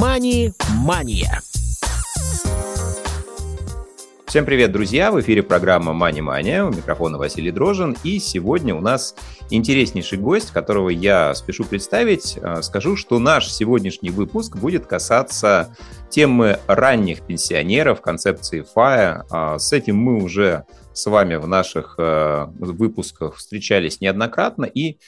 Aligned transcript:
Мани-мания. 0.00 1.42
Всем 4.24 4.46
привет, 4.46 4.72
друзья! 4.72 5.12
В 5.12 5.20
эфире 5.20 5.42
программа 5.42 5.92
Мани 5.92 6.22
Мания. 6.22 6.64
У 6.64 6.70
микрофона 6.70 7.18
Василий 7.18 7.50
Дрожин. 7.50 7.94
И 8.02 8.18
сегодня 8.18 8.74
у 8.74 8.80
нас 8.80 9.14
интереснейший 9.50 10.16
гость, 10.16 10.52
которого 10.52 10.88
я 10.88 11.34
спешу 11.34 11.64
представить. 11.64 12.38
Э, 12.40 12.62
скажу, 12.62 12.96
что 12.96 13.18
наш 13.18 13.50
сегодняшний 13.50 14.08
выпуск 14.08 14.56
будет 14.56 14.86
касаться 14.86 15.76
темы 16.08 16.60
ранних 16.66 17.20
пенсионеров, 17.20 18.00
концепции 18.00 18.64
FIRE. 18.74 19.24
А, 19.30 19.58
с 19.58 19.70
этим 19.74 19.98
мы 19.98 20.22
уже 20.22 20.64
с 20.94 21.04
вами 21.10 21.36
в 21.36 21.46
наших 21.46 21.96
э, 21.98 22.46
выпусках 22.58 23.36
встречались 23.36 24.00
неоднократно, 24.00 24.64
и 24.64 24.98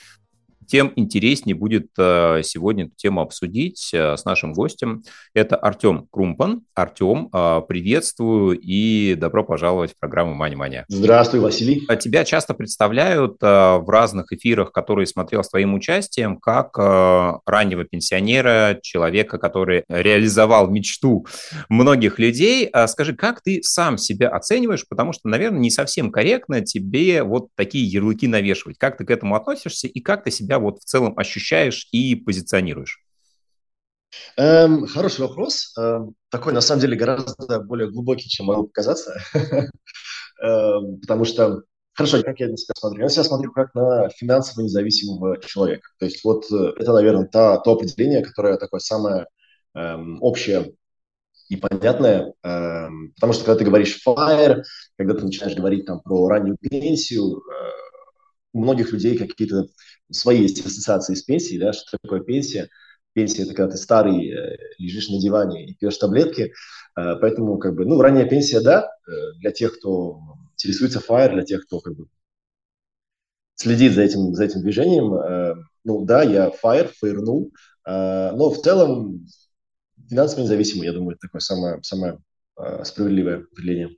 тем 0.73 0.91
интереснее 0.97 1.55
будет 1.55 1.89
э, 1.99 2.41
сегодня 2.43 2.87
эту 2.87 2.95
тему 2.97 3.21
обсудить 3.21 3.91
э, 3.93 4.17
с 4.17 4.25
нашим 4.25 4.55
гостем. 4.55 5.03
Это 5.35 5.55
Артем 5.55 6.09
Крумпан. 6.11 6.63
Артем, 6.75 7.29
э, 7.31 7.61
приветствую 7.69 8.59
и 8.59 9.15
добро 9.15 9.45
пожаловать 9.45 9.93
в 9.93 9.99
программу 9.99 10.33
«Мани 10.33 10.57
Мания». 10.57 10.87
Здравствуй, 10.89 11.41
Василий. 11.41 11.87
Тебя 12.01 12.25
часто 12.25 12.55
представляют 12.55 13.37
в 13.43 13.85
разных 13.87 14.33
эфирах, 14.33 14.73
которые 14.73 15.07
смотрел 15.07 15.45
с 15.45 15.51
твоим 15.51 15.75
участием, 15.75 16.39
как 16.39 16.79
раннего 16.79 17.85
пенсионера, 17.85 18.79
человека, 18.83 19.37
который 19.37 19.85
реализовал 19.89 20.71
мечту 20.71 21.27
многих 21.69 22.19
людей. 22.19 22.71
Скажи, 22.87 23.15
как 23.15 23.43
ты 23.43 23.63
сам 23.63 23.99
себя 23.99 24.31
оцениваешь? 24.31 24.87
Потому 24.89 25.13
что, 25.13 25.29
наверное, 25.29 25.61
не 25.61 25.71
совсем 25.71 26.11
корректно 26.11 26.63
тебе 26.63 27.23
вот 27.25 27.49
такие 27.57 27.85
ярлыки 27.85 28.27
навешивать. 28.27 28.79
Как 28.79 28.97
ты 28.97 29.05
к 29.05 29.11
этому 29.11 29.37
относишься 29.37 29.87
и 29.87 30.01
как 30.01 30.25
ты 30.25 30.31
себя 30.31 30.59
вот 30.63 30.81
в 30.81 30.85
целом 30.85 31.19
ощущаешь 31.19 31.89
и 31.93 32.15
позиционируешь? 32.15 33.05
Эм, 34.37 34.87
хороший 34.87 35.23
вопрос. 35.23 35.73
Эм, 35.79 36.15
такой, 36.31 36.53
на 36.53 36.61
самом 36.61 36.81
деле, 36.81 36.97
гораздо 36.97 37.61
более 37.61 37.91
глубокий, 37.91 38.29
чем 38.29 38.47
могло 38.47 38.65
показаться. 38.65 39.21
эм, 40.43 41.01
потому 41.01 41.25
что, 41.25 41.63
хорошо, 41.95 42.23
как 42.23 42.41
я 42.41 42.49
на 42.49 42.57
себя 42.57 42.75
смотрю? 42.79 43.01
Я 43.01 43.05
на 43.07 43.11
себя 43.11 43.25
смотрю 43.25 43.53
как 43.53 43.75
на 43.75 44.09
финансово 44.11 44.65
независимого 44.65 45.41
человека. 45.41 45.89
То 45.99 46.07
есть 46.07 46.25
вот 46.25 46.45
э, 46.53 46.73
это, 46.79 46.93
наверное, 46.93 47.27
та, 47.27 47.59
то 47.59 47.73
определение, 47.73 48.23
которое 48.25 48.57
такое 48.57 48.81
самое 48.81 49.27
эм, 49.75 50.19
общее 50.23 50.75
и 51.49 51.57
понятное, 51.57 52.33
эм, 52.43 53.13
потому 53.15 53.33
что 53.35 53.45
когда 53.45 53.59
ты 53.59 53.65
говоришь 53.65 54.01
FIRE, 54.07 54.63
когда 54.97 55.15
ты 55.15 55.25
начинаешь 55.25 55.57
говорить 55.57 55.87
там 55.87 56.01
про 56.01 56.29
раннюю 56.29 56.57
пенсию, 56.59 57.39
э, 57.39 57.82
у 58.53 58.61
многих 58.61 58.93
людей 58.93 59.17
какие-то 59.17 59.67
свои 60.11 60.43
есть 60.43 60.65
ассоциации 60.65 61.15
с 61.15 61.23
пенсией, 61.23 61.61
да, 61.61 61.73
что 61.73 61.97
такое 62.03 62.21
пенсия. 62.21 62.69
Пенсия– 63.15 63.43
это 63.45 63.55
когда 63.55 63.73
ты 63.73 63.79
старый, 63.79 64.31
э, 64.31 64.57
лежишь 64.79 65.09
на 65.11 65.21
диване 65.21 65.67
и 65.67 65.75
пьешь 65.75 65.99
таблетки. 65.99 66.53
Э, 66.97 67.17
поэтому, 67.21 67.59
как 67.59 67.75
бы, 67.75 67.85
ну, 67.85 68.01
ранняя 68.01 68.27
пенсия, 68.27 68.61
да, 68.61 68.89
э, 69.07 69.11
для 69.39 69.51
тех, 69.51 69.79
кто 69.79 70.19
интересуется 70.55 71.01
FIRE, 71.07 71.35
для 71.35 71.43
тех, 71.43 71.67
кто, 71.67 71.81
как 71.81 71.95
бы, 71.95 72.07
следит 73.55 73.93
за 73.93 74.03
этим, 74.03 74.35
за 74.35 74.45
этим 74.45 74.63
движением. 74.63 75.63
Ну, 75.85 76.05
да, 76.05 76.23
я 76.23 76.49
FIRE, 76.49 76.91
фаернул, 76.99 77.53
но 77.85 78.51
в 78.51 78.63
целом 78.63 79.27
финансово 80.09 80.43
независимый, 80.43 80.87
я 80.87 80.93
думаю, 80.93 81.13
это 81.13 81.27
такое 81.27 81.41
самое, 81.41 81.83
самое 81.83 82.19
справедливое 82.85 83.39
определение. 83.39 83.97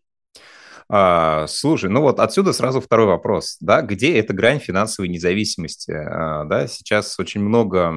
А, 0.88 1.46
слушай, 1.46 1.88
ну 1.88 2.02
вот 2.02 2.20
отсюда 2.20 2.52
сразу 2.52 2.80
второй 2.80 3.06
вопрос, 3.06 3.56
да, 3.60 3.80
где 3.80 4.18
эта 4.18 4.34
грань 4.34 4.58
финансовой 4.58 5.08
независимости, 5.08 5.92
а, 5.92 6.44
да, 6.44 6.66
сейчас 6.66 7.18
очень 7.18 7.40
много 7.40 7.90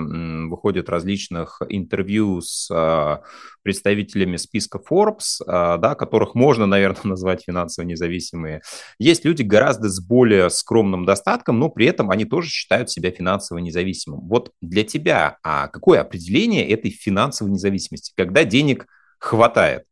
выходит 0.50 0.90
различных 0.90 1.62
интервью 1.68 2.42
с 2.42 2.70
а, 2.72 3.24
представителями 3.64 4.38
списка 4.38 4.80
Forbes, 4.80 5.42
а, 5.46 5.78
да, 5.78 5.96
которых 5.96 6.34
можно, 6.36 6.66
наверное, 6.66 7.02
назвать 7.04 7.44
финансово 7.46 7.86
независимые. 7.86 8.62
Есть 9.00 9.26
люди 9.26 9.42
гораздо 9.42 9.90
с 9.90 10.00
более 10.00 10.50
скромным 10.50 11.06
достатком, 11.06 11.60
но 11.60 11.70
при 11.70 11.88
этом 11.88 12.10
они 12.10 12.24
тоже 12.24 12.50
считают 12.50 12.90
себя 12.90 13.12
финансово 13.12 13.58
независимым. 13.58 14.22
Вот 14.28 14.52
для 14.62 14.84
тебя, 14.84 15.38
а 15.44 15.68
какое 15.68 16.00
определение 16.00 16.68
этой 16.70 16.92
финансовой 16.92 17.52
независимости, 17.52 18.14
когда 18.16 18.46
денег 18.46 18.88
хватает? 19.20 19.84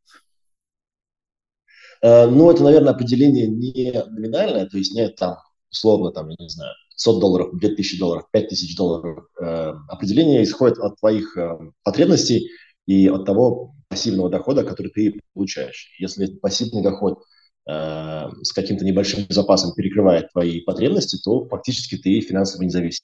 Э, 2.05 2.27
но 2.27 2.51
это, 2.51 2.63
наверное, 2.63 2.93
определение 2.93 3.47
не 3.47 3.91
номинальное, 4.11 4.67
то 4.67 4.77
есть 4.77 4.93
нет 4.93 5.16
там, 5.16 5.38
условно, 5.71 6.11
там, 6.11 6.29
я 6.29 6.35
не 6.38 6.49
знаю, 6.49 6.71
500 6.91 7.19
долларов, 7.19 7.49
2000 7.53 7.97
долларов, 7.97 8.25
5000 8.31 8.75
долларов. 8.77 9.25
Э, 9.41 9.73
определение 9.88 10.43
исходит 10.43 10.77
от 10.77 10.99
твоих 10.99 11.35
э, 11.35 11.57
потребностей 11.83 12.47
и 12.85 13.07
от 13.07 13.25
того 13.25 13.73
пассивного 13.88 14.29
дохода, 14.29 14.63
который 14.63 14.91
ты 14.91 15.19
получаешь. 15.33 15.95
Если 15.99 16.27
пассивный 16.27 16.81
доход 16.81 17.19
с 17.67 18.53
каким-то 18.53 18.85
небольшим 18.85 19.25
запасом 19.29 19.73
перекрывает 19.73 20.31
твои 20.31 20.61
потребности, 20.61 21.17
то 21.23 21.47
фактически 21.47 21.97
ты 21.97 22.22
финансово 22.22 22.61
независим. 22.61 23.01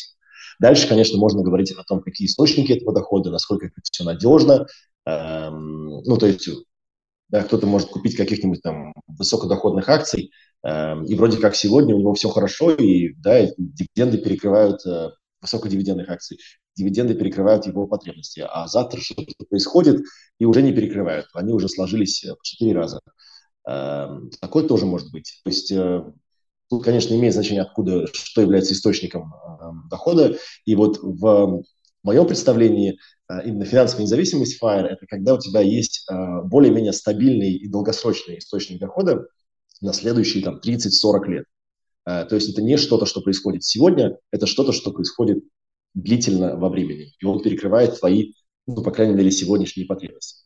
Дальше, 0.60 0.88
конечно, 0.88 1.18
можно 1.18 1.42
говорить 1.42 1.72
о 1.72 1.84
том, 1.84 2.00
какие 2.02 2.28
источники 2.28 2.74
этого 2.74 2.94
дохода, 2.94 3.32
насколько 3.32 3.66
это 3.66 3.82
все 3.82 4.04
надежно. 4.04 4.68
Эм, 5.08 6.04
ну, 6.04 6.16
то 6.18 6.28
есть 6.28 6.48
да, 7.32 7.44
кто-то 7.44 7.66
может 7.66 7.90
купить 7.90 8.16
каких-нибудь 8.16 8.62
там 8.62 8.94
высокодоходных 9.08 9.88
акций, 9.90 10.32
э, 10.64 11.06
и 11.06 11.16
вроде 11.16 11.38
как 11.38 11.56
сегодня 11.56 11.96
у 11.96 12.00
него 12.00 12.14
все 12.14 12.30
хорошо, 12.30 12.72
и 12.72 13.14
да, 13.14 13.48
дивиденды 13.58 14.18
перекрывают 14.18 14.86
э, 14.86 15.10
высокодивидендных 15.42 16.10
акций, 16.10 16.38
дивиденды 16.76 17.16
перекрывают 17.16 17.66
его 17.66 17.88
потребности, 17.88 18.46
а 18.48 18.68
завтра 18.68 19.00
что-то 19.00 19.26
происходит 19.50 20.04
и 20.40 20.46
уже 20.46 20.62
не 20.62 20.74
перекрывают, 20.74 21.28
они 21.34 21.54
уже 21.54 21.70
сложились 21.70 22.24
э, 22.26 22.36
четыре 22.44 22.74
раза. 22.74 23.00
Э, 23.68 24.10
такое 24.42 24.68
тоже 24.68 24.86
может 24.86 25.12
быть. 25.12 25.40
То 25.44 25.50
есть 25.50 25.72
э, 25.72 26.04
тут, 26.70 26.84
конечно, 26.84 27.14
имеет 27.16 27.34
значение, 27.34 27.62
откуда, 27.62 28.08
что 28.14 28.42
является 28.42 28.74
источником 28.74 29.34
э, 29.34 29.90
дохода, 29.90 30.38
и 30.66 30.76
вот 30.76 31.00
в 31.02 31.64
моем 32.04 32.28
представлении 32.28 32.98
а, 33.28 33.42
именно 33.42 33.66
финансовая 33.66 34.04
независимость 34.04 34.62
FIRE– 34.62 34.88
это 34.90 35.06
когда 35.08 35.36
у 35.36 35.40
тебя 35.40 35.62
есть 35.62 36.06
а, 36.10 36.42
более-менее 36.42 36.94
стабильный 36.94 37.54
и 37.54 37.68
долгосрочный 37.68 38.40
источник 38.40 38.80
дохода 38.80 39.28
на 39.80 39.94
следующие 39.94 40.44
там, 40.44 40.60
30-40 40.64 41.28
лет. 41.28 41.46
А, 42.04 42.26
то 42.26 42.36
есть 42.36 42.50
это 42.50 42.62
не 42.62 42.78
что-то, 42.78 43.06
что 43.06 43.22
происходит 43.22 43.64
сегодня, 43.64 44.18
это 44.32 44.48
что-то, 44.48 44.72
что 44.72 44.92
происходит 44.92 45.44
длительно 45.94 46.56
во 46.58 46.70
времени. 46.70 47.14
И 47.20 47.26
он 47.26 47.42
перекрывает 47.42 48.00
твои, 48.00 48.34
ну, 48.68 48.84
по 48.84 48.92
крайней 48.92 49.14
мере, 49.14 49.32
сегодняшние 49.32 49.86
потребности. 49.86 50.42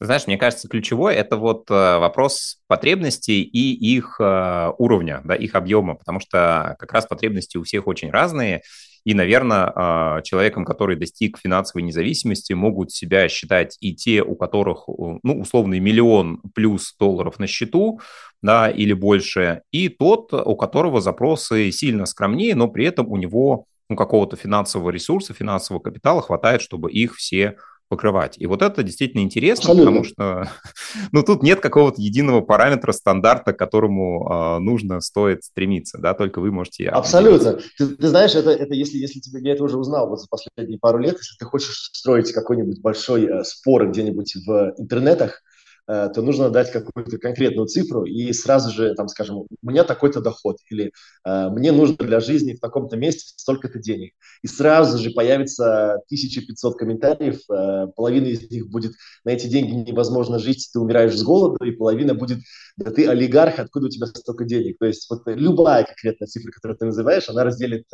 Знаешь, 0.00 0.26
мне 0.26 0.36
кажется, 0.36 0.66
ключевой 0.66 1.14
это 1.14 1.36
вот 1.36 1.70
вопрос 1.70 2.58
потребностей 2.66 3.40
и 3.42 3.94
их 3.94 4.18
уровня, 4.18 5.20
да, 5.24 5.36
их 5.36 5.54
объема, 5.54 5.94
потому 5.94 6.18
что 6.18 6.74
как 6.80 6.92
раз 6.92 7.06
потребности 7.06 7.56
у 7.56 7.62
всех 7.62 7.86
очень 7.86 8.10
разные, 8.10 8.62
и, 9.04 9.14
наверное, 9.14 9.72
а, 9.74 10.22
человеком, 10.22 10.64
который 10.64 10.96
достиг 10.96 11.38
финансовой 11.38 11.82
независимости, 11.82 12.52
могут 12.52 12.92
себя 12.92 13.28
считать 13.28 13.76
и 13.80 13.94
те, 13.94 14.22
у 14.22 14.36
которых, 14.36 14.84
ну, 14.86 15.40
условный 15.40 15.80
миллион 15.80 16.40
плюс 16.54 16.94
долларов 16.98 17.38
на 17.38 17.46
счету, 17.46 18.00
да, 18.42 18.70
или 18.70 18.92
больше, 18.92 19.62
и 19.70 19.88
тот, 19.88 20.32
у 20.32 20.56
которого 20.56 21.00
запросы 21.00 21.70
сильно 21.70 22.06
скромнее, 22.06 22.54
но 22.54 22.68
при 22.68 22.86
этом 22.86 23.08
у 23.08 23.16
него 23.16 23.66
ну, 23.88 23.96
какого-то 23.96 24.36
финансового 24.36 24.90
ресурса, 24.90 25.34
финансового 25.34 25.82
капитала 25.82 26.22
хватает, 26.22 26.62
чтобы 26.62 26.90
их 26.90 27.16
все 27.16 27.56
покрывать. 27.92 28.36
И 28.38 28.46
вот 28.46 28.62
это 28.62 28.82
действительно 28.82 29.20
интересно, 29.20 29.70
Абсолютно. 29.70 30.02
потому 30.02 30.04
что 30.04 30.50
ну, 31.12 31.22
тут 31.22 31.42
нет 31.42 31.60
какого-то 31.60 32.00
единого 32.00 32.40
параметра, 32.40 32.92
стандарта, 32.92 33.52
к 33.52 33.58
которому 33.58 34.56
э, 34.56 34.58
нужно, 34.60 35.02
стоит 35.02 35.44
стремиться, 35.44 35.98
да, 35.98 36.14
только 36.14 36.40
вы 36.40 36.50
можете... 36.50 36.88
Абсолютно. 36.88 37.58
Ты, 37.76 37.88
ты 37.88 38.08
знаешь, 38.08 38.34
это, 38.34 38.48
это 38.48 38.72
если, 38.72 38.96
если 38.96 39.20
тебе, 39.20 39.46
я 39.46 39.52
это 39.52 39.64
уже 39.64 39.76
узнал 39.76 40.08
вот 40.08 40.22
за 40.22 40.26
последние 40.30 40.78
пару 40.78 41.00
лет, 41.00 41.18
если 41.18 41.36
ты 41.38 41.44
хочешь 41.44 41.90
строить 41.92 42.32
какой-нибудь 42.32 42.80
большой 42.80 43.26
э, 43.26 43.44
спор 43.44 43.86
где-нибудь 43.86 44.36
в 44.46 44.72
интернетах, 44.78 45.42
то 45.86 46.22
нужно 46.22 46.50
дать 46.50 46.70
какую-то 46.70 47.18
конкретную 47.18 47.66
цифру 47.66 48.04
и 48.04 48.32
сразу 48.32 48.70
же, 48.70 48.94
там, 48.94 49.08
скажем, 49.08 49.38
у 49.38 49.48
меня 49.62 49.84
такой-то 49.84 50.20
доход 50.20 50.58
или 50.70 50.92
э, 51.24 51.48
мне 51.50 51.72
нужно 51.72 51.96
для 51.96 52.20
жизни 52.20 52.54
в 52.54 52.60
таком-то 52.60 52.96
месте 52.96 53.32
столько-то 53.36 53.78
денег. 53.78 54.14
И 54.42 54.46
сразу 54.46 54.98
же 54.98 55.10
появится 55.10 55.94
1500 56.06 56.78
комментариев, 56.78 57.40
э, 57.50 57.88
половина 57.96 58.26
из 58.26 58.48
них 58.50 58.70
будет 58.70 58.92
на 59.24 59.30
эти 59.30 59.48
деньги 59.48 59.90
невозможно 59.90 60.38
жить, 60.38 60.70
ты 60.72 60.78
умираешь 60.78 61.16
с 61.16 61.22
голоду, 61.22 61.64
и 61.64 61.72
половина 61.72 62.14
будет, 62.14 62.38
да 62.76 62.90
ты 62.90 63.08
олигарх, 63.08 63.58
откуда 63.58 63.86
у 63.86 63.90
тебя 63.90 64.06
столько 64.06 64.44
денег? 64.44 64.78
То 64.78 64.86
есть 64.86 65.08
вот 65.10 65.22
любая 65.26 65.84
конкретная 65.84 66.28
цифра, 66.28 66.52
которую 66.52 66.78
ты 66.78 66.86
называешь, 66.86 67.28
она 67.28 67.44
разделит 67.44 67.86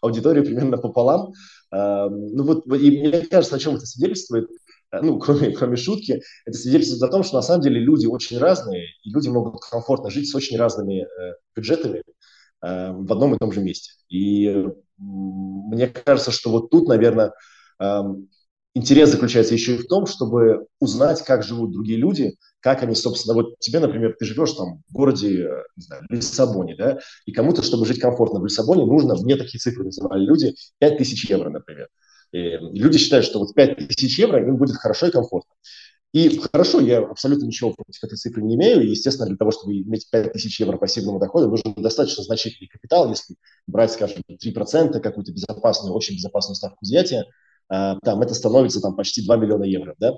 аудиторию 0.00 0.44
примерно 0.44 0.78
пополам. 0.78 1.32
Ну 1.72 2.44
вот, 2.44 2.66
и 2.66 2.90
мне 2.90 3.22
кажется, 3.26 3.56
о 3.56 3.58
чем 3.58 3.76
это 3.76 3.86
свидетельствует– 3.86 4.48
Э, 4.59 4.59
ну, 4.92 5.18
кроме, 5.20 5.50
кроме 5.52 5.76
шутки, 5.76 6.22
это 6.44 6.58
свидетельствует 6.58 7.02
о 7.02 7.08
том, 7.08 7.22
что 7.22 7.36
на 7.36 7.42
самом 7.42 7.62
деле 7.62 7.80
люди 7.80 8.06
очень 8.06 8.38
разные, 8.38 8.86
и 9.02 9.10
люди 9.10 9.28
могут 9.28 9.62
комфортно 9.62 10.10
жить 10.10 10.28
с 10.30 10.34
очень 10.34 10.58
разными 10.58 11.02
э, 11.02 11.34
бюджетами 11.54 12.02
э, 12.62 12.92
в 12.92 13.12
одном 13.12 13.34
и 13.34 13.38
том 13.38 13.52
же 13.52 13.60
месте. 13.60 13.92
И 14.08 14.46
э, 14.48 14.64
мне 14.98 15.86
кажется, 15.88 16.30
что 16.30 16.50
вот 16.50 16.70
тут, 16.70 16.88
наверное, 16.88 17.32
э, 17.80 18.00
интерес 18.74 19.10
заключается 19.10 19.54
еще 19.54 19.74
и 19.74 19.78
в 19.78 19.86
том, 19.86 20.06
чтобы 20.06 20.66
узнать, 20.80 21.22
как 21.24 21.42
живут 21.42 21.72
другие 21.72 21.98
люди, 21.98 22.36
как 22.60 22.82
они, 22.82 22.94
собственно, 22.94 23.34
вот 23.34 23.58
тебе, 23.58 23.80
например, 23.80 24.14
ты 24.18 24.24
живешь 24.24 24.52
там 24.52 24.82
в 24.88 24.92
городе, 24.92 25.48
не 25.76 25.82
знаю, 25.82 26.02
Лиссабоне, 26.08 26.76
да, 26.76 26.98
и 27.26 27.32
кому-то, 27.32 27.62
чтобы 27.62 27.86
жить 27.86 28.00
комфортно 28.00 28.40
в 28.40 28.44
Лиссабоне, 28.44 28.84
нужно, 28.84 29.14
мне 29.16 29.36
такие 29.36 29.58
цифры 29.58 29.84
называли 29.84 30.24
люди, 30.24 30.54
5 30.78 30.98
тысяч 30.98 31.28
евро, 31.28 31.48
например. 31.50 31.88
И 32.32 32.38
люди 32.38 32.98
считают, 32.98 33.26
что 33.26 33.38
вот 33.40 33.54
5 33.54 33.88
тысяч 33.88 34.18
евро 34.18 34.44
им 34.46 34.56
будет 34.56 34.76
хорошо 34.76 35.06
и 35.06 35.10
комфортно. 35.10 35.52
И 36.12 36.38
хорошо, 36.38 36.80
я 36.80 36.98
абсолютно 36.98 37.46
ничего 37.46 37.72
против 37.72 38.02
этой 38.02 38.16
цифры 38.16 38.42
не 38.42 38.56
имею. 38.56 38.82
И, 38.82 38.90
естественно, 38.90 39.28
для 39.28 39.36
того, 39.36 39.52
чтобы 39.52 39.78
иметь 39.78 40.10
5 40.10 40.32
тысяч 40.32 40.58
евро 40.58 40.76
пассивного 40.76 41.20
дохода, 41.20 41.46
нужен 41.46 41.72
достаточно 41.76 42.24
значительный 42.24 42.68
капитал. 42.68 43.08
Если 43.08 43.36
брать, 43.66 43.92
скажем, 43.92 44.22
3%, 44.28 45.00
какую-то 45.00 45.32
безопасную, 45.32 45.94
очень 45.94 46.16
безопасную 46.16 46.56
ставку 46.56 46.78
изъятия, 46.82 47.26
э, 47.72 47.94
там 48.02 48.22
это 48.22 48.34
становится 48.34 48.80
там, 48.80 48.96
почти 48.96 49.24
2 49.24 49.36
миллиона 49.36 49.64
евро. 49.64 49.94
Да? 49.98 50.14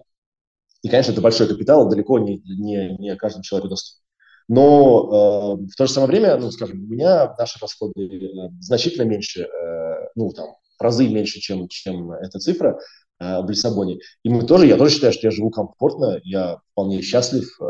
И, 0.82 0.88
конечно, 0.88 1.12
это 1.12 1.20
большой 1.20 1.46
капитал, 1.46 1.88
далеко 1.88 2.18
не, 2.18 2.38
не, 2.38 2.96
не 2.98 3.16
каждому 3.16 3.42
человеку 3.42 3.68
доступен. 3.68 4.02
Но 4.48 5.58
э, 5.60 5.66
в 5.66 5.76
то 5.76 5.86
же 5.86 5.92
самое 5.92 6.10
время, 6.10 6.36
ну, 6.36 6.50
скажем, 6.50 6.82
у 6.82 6.86
меня 6.86 7.34
наши 7.38 7.58
расходы 7.60 8.02
э, 8.02 8.48
значительно 8.60 9.04
меньше, 9.04 9.42
э, 9.42 10.08
ну, 10.14 10.30
там, 10.32 10.48
разы 10.82 11.08
меньше, 11.08 11.40
чем, 11.40 11.68
чем 11.68 12.12
эта 12.12 12.38
цифра 12.38 12.78
э, 13.20 13.40
в 13.42 13.48
Лиссабоне. 13.48 13.98
И 14.22 14.28
мы 14.28 14.44
тоже, 14.44 14.66
я 14.66 14.76
тоже 14.76 14.94
считаю, 14.94 15.12
что 15.12 15.26
я 15.26 15.30
живу 15.30 15.50
комфортно, 15.50 16.20
я 16.24 16.58
вполне 16.72 17.02
счастлив, 17.02 17.48
э, 17.60 17.64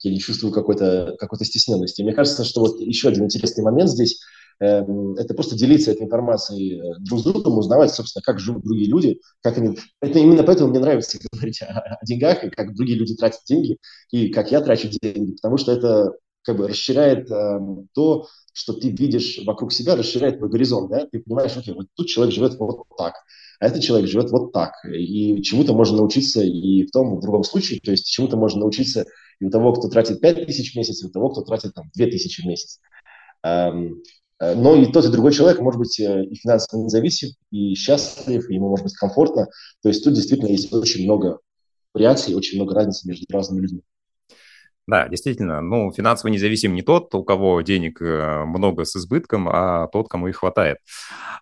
я 0.00 0.10
не 0.10 0.18
чувствую 0.20 0.52
какой-то 0.52 1.16
какой 1.18 1.38
стесненности. 1.44 2.02
Мне 2.02 2.12
кажется, 2.12 2.44
что 2.44 2.60
вот 2.60 2.80
еще 2.80 3.08
один 3.08 3.24
интересный 3.24 3.64
момент 3.64 3.90
здесь– 3.90 4.20
Эм, 4.58 5.14
это 5.16 5.34
просто 5.34 5.54
делиться 5.54 5.90
этой 5.90 6.04
информацией 6.04 6.80
э, 6.80 6.94
друг 7.00 7.20
с 7.20 7.24
другом, 7.24 7.58
узнавать, 7.58 7.92
собственно, 7.92 8.22
как 8.22 8.38
живут 8.38 8.64
другие 8.64 8.88
люди, 8.88 9.20
как 9.42 9.58
они... 9.58 9.78
Это 10.00 10.18
именно 10.18 10.42
поэтому 10.44 10.70
мне 10.70 10.80
нравится 10.80 11.18
говорить 11.32 11.60
о, 11.60 11.98
о 12.00 12.04
деньгах, 12.06 12.42
и 12.42 12.50
как 12.50 12.74
другие 12.74 12.98
люди 12.98 13.14
тратят 13.14 13.40
деньги, 13.46 13.76
и 14.10 14.30
как 14.30 14.50
я 14.50 14.62
трачу 14.62 14.88
деньги, 14.88 15.32
потому 15.32 15.58
что 15.58 15.72
это 15.72 16.12
как 16.42 16.56
бы 16.56 16.68
расширяет 16.68 17.30
э, 17.30 17.58
то, 17.92 18.28
что 18.56 18.72
ты 18.72 18.88
видишь 18.90 19.40
вокруг 19.44 19.72
себя, 19.72 19.96
расширяет 19.96 20.38
твой 20.38 20.50
горизонт, 20.50 20.90
да, 20.90 21.06
ты 21.06 21.20
понимаешь, 21.20 21.56
окей, 21.56 21.74
вот 21.74 21.86
тут 21.94 22.08
человек 22.08 22.34
живет 22.34 22.58
вот 22.58 22.84
так, 22.96 23.14
а 23.60 23.66
этот 23.66 23.82
человек 23.82 24.08
живет 24.08 24.30
вот 24.30 24.52
так, 24.52 24.72
и 24.84 25.42
чему-то 25.42 25.74
можно 25.74 25.98
научиться 25.98 26.42
и 26.42 26.84
в 26.84 26.90
том, 26.90 27.14
и 27.14 27.18
в 27.18 27.20
другом 27.20 27.44
случае, 27.44 27.80
то 27.80 27.90
есть 27.90 28.06
чему-то 28.06 28.36
можно 28.36 28.60
научиться 28.60 29.06
и 29.40 29.44
у 29.44 29.50
того, 29.50 29.74
кто 29.74 29.88
тратит 29.88 30.20
5 30.20 30.46
тысяч 30.46 30.72
в 30.72 30.76
месяц, 30.76 31.02
и 31.02 31.06
у 31.06 31.10
того, 31.10 31.28
кто 31.28 31.42
тратит 31.42 31.74
там 31.74 31.90
2 31.94 32.06
тысячи 32.06 32.42
в 32.42 32.46
месяц. 32.46 32.80
Эм, 33.42 34.02
Э, 34.38 34.54
но 34.54 34.76
и 34.76 34.90
тот, 34.92 35.04
и 35.04 35.10
другой 35.10 35.32
человек 35.32 35.60
может 35.60 35.78
быть 35.78 35.98
э, 36.00 36.24
и 36.24 36.34
финансово 36.36 36.82
независим, 36.82 37.30
и 37.50 37.74
счастлив, 37.74 38.48
и 38.48 38.54
ему 38.54 38.68
может 38.68 38.84
быть 38.84 38.94
комфортно. 38.94 39.46
То 39.82 39.88
есть 39.88 40.04
тут 40.04 40.14
действительно 40.14 40.48
есть 40.48 40.72
очень 40.72 41.04
много 41.04 41.38
вариаций, 41.94 42.34
очень 42.34 42.58
много 42.58 42.74
разницы 42.74 43.08
между 43.08 43.24
разными 43.30 43.62
людьми. 43.62 43.82
Да, 44.86 45.08
действительно, 45.08 45.60
ну, 45.60 45.90
финансово 45.92 46.30
независим 46.30 46.74
не 46.74 46.82
тот, 46.82 47.12
у 47.16 47.24
кого 47.24 47.60
денег 47.60 48.00
э, 48.00 48.44
много 48.44 48.84
с 48.84 48.94
избытком, 48.94 49.48
а 49.48 49.88
тот, 49.88 50.08
кому 50.08 50.28
их 50.28 50.36
хватает, 50.36 50.78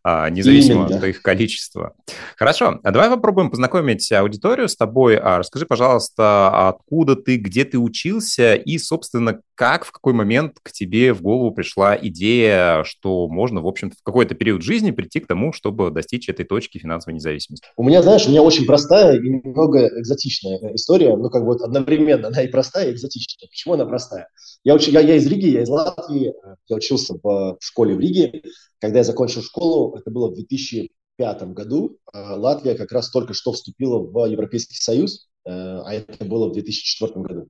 а, 0.03 0.31
независимо 0.31 0.87
Именно. 0.87 0.97
от 0.97 1.05
их 1.05 1.21
количества. 1.21 1.95
Хорошо, 2.39 2.81
а 2.83 2.91
давай 2.91 3.11
попробуем 3.11 3.51
познакомить 3.51 4.11
аудиторию 4.13 4.67
с 4.67 4.77
тобой. 4.77 5.17
А 5.17 5.39
расскажи, 5.39 5.67
пожалуйста, 5.67 6.69
откуда 6.69 7.17
ты, 7.17 7.37
где 7.37 7.67
ты 7.67 7.79
учился 7.79 8.55
и, 8.55 8.79
собственно, 8.79 9.41
как, 9.55 9.85
в 9.85 9.93
какой 9.93 10.13
момент 10.13 10.57
к 10.63 10.73
тебе 10.73 11.13
в 11.13 11.23
голову 11.23 11.53
пришла 11.53 11.97
идея, 11.97 12.85
что 12.85 13.29
можно, 13.29 13.61
в 13.61 13.67
общем-то, 13.67 13.97
в 13.97 14.03
какой-то 14.03 14.35
период 14.35 14.63
жизни 14.63 14.91
прийти 14.91 15.21
к 15.21 15.27
тому, 15.27 15.53
чтобы 15.53 15.91
достичь 15.91 16.29
этой 16.29 16.45
точки 16.45 16.79
финансовой 16.79 17.15
независимости? 17.15 17.67
У 17.77 17.85
меня, 17.85 18.03
знаешь, 18.03 18.27
у 18.27 18.31
меня 18.31 18.43
очень 18.43 18.67
простая 18.67 19.17
и 19.17 19.29
немного 19.29 19.87
экзотичная 20.01 20.75
история, 20.75 21.17
ну, 21.17 21.31
как 21.31 21.43
бы 21.43 21.53
вот 21.53 21.63
одновременно 21.63 22.29
она 22.29 22.43
и 22.43 22.49
простая, 22.49 22.91
и 22.91 22.93
экзотичная. 22.93 23.49
Почему 23.49 23.75
она 23.75 23.87
простая? 23.87 24.29
Я, 24.65 24.75
уч... 24.75 24.89
я, 24.89 25.01
я 25.01 25.17
из 25.17 25.27
Риги, 25.27 25.47
я 25.47 25.63
из 25.63 25.69
Латвии, 25.69 26.29
э, 26.31 26.57
я 26.69 26.77
учился 26.77 27.15
в 27.23 27.57
школе 27.61 27.95
в 27.95 28.01
Риге. 28.01 28.43
Когда 28.81 28.99
я 28.99 29.05
закончил 29.05 29.43
школу, 29.43 29.97
это 29.97 30.11
было 30.11 30.31
в 30.31 30.35
2005 30.35 31.43
году, 31.53 31.99
э, 32.13 32.19
Латвия 32.19 32.75
как 32.75 32.93
раз 32.93 33.11
только 33.11 33.35
что 33.35 33.53
вступила 33.53 33.99
в 33.99 34.27
Европейский 34.27 34.77
Союз, 34.77 35.27
э, 35.27 35.34
а 35.47 35.93
это 35.93 36.25
было 36.25 36.49
в 36.49 36.53
2004 36.53 37.13
году. 37.23 37.49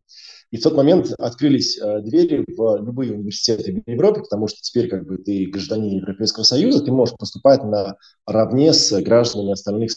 И 0.50 0.56
в 0.56 0.62
тот 0.62 0.74
момент 0.74 1.12
открылись 1.18 1.78
двери 1.78 2.44
в 2.46 2.76
любые 2.78 3.12
университеты 3.12 3.82
в 3.84 3.90
Европе, 3.90 4.20
потому 4.20 4.48
что 4.48 4.58
теперь 4.60 4.88
как 4.88 5.06
бы 5.06 5.18
ты 5.18 5.46
гражданин 5.46 5.98
Европейского 5.98 6.44
Союза, 6.44 6.84
ты 6.84 6.92
можешь 6.92 7.16
поступать 7.16 7.64
на 7.64 7.96
равне 8.26 8.72
с 8.72 9.00
гражданами 9.02 9.52
остальных 9.52 9.92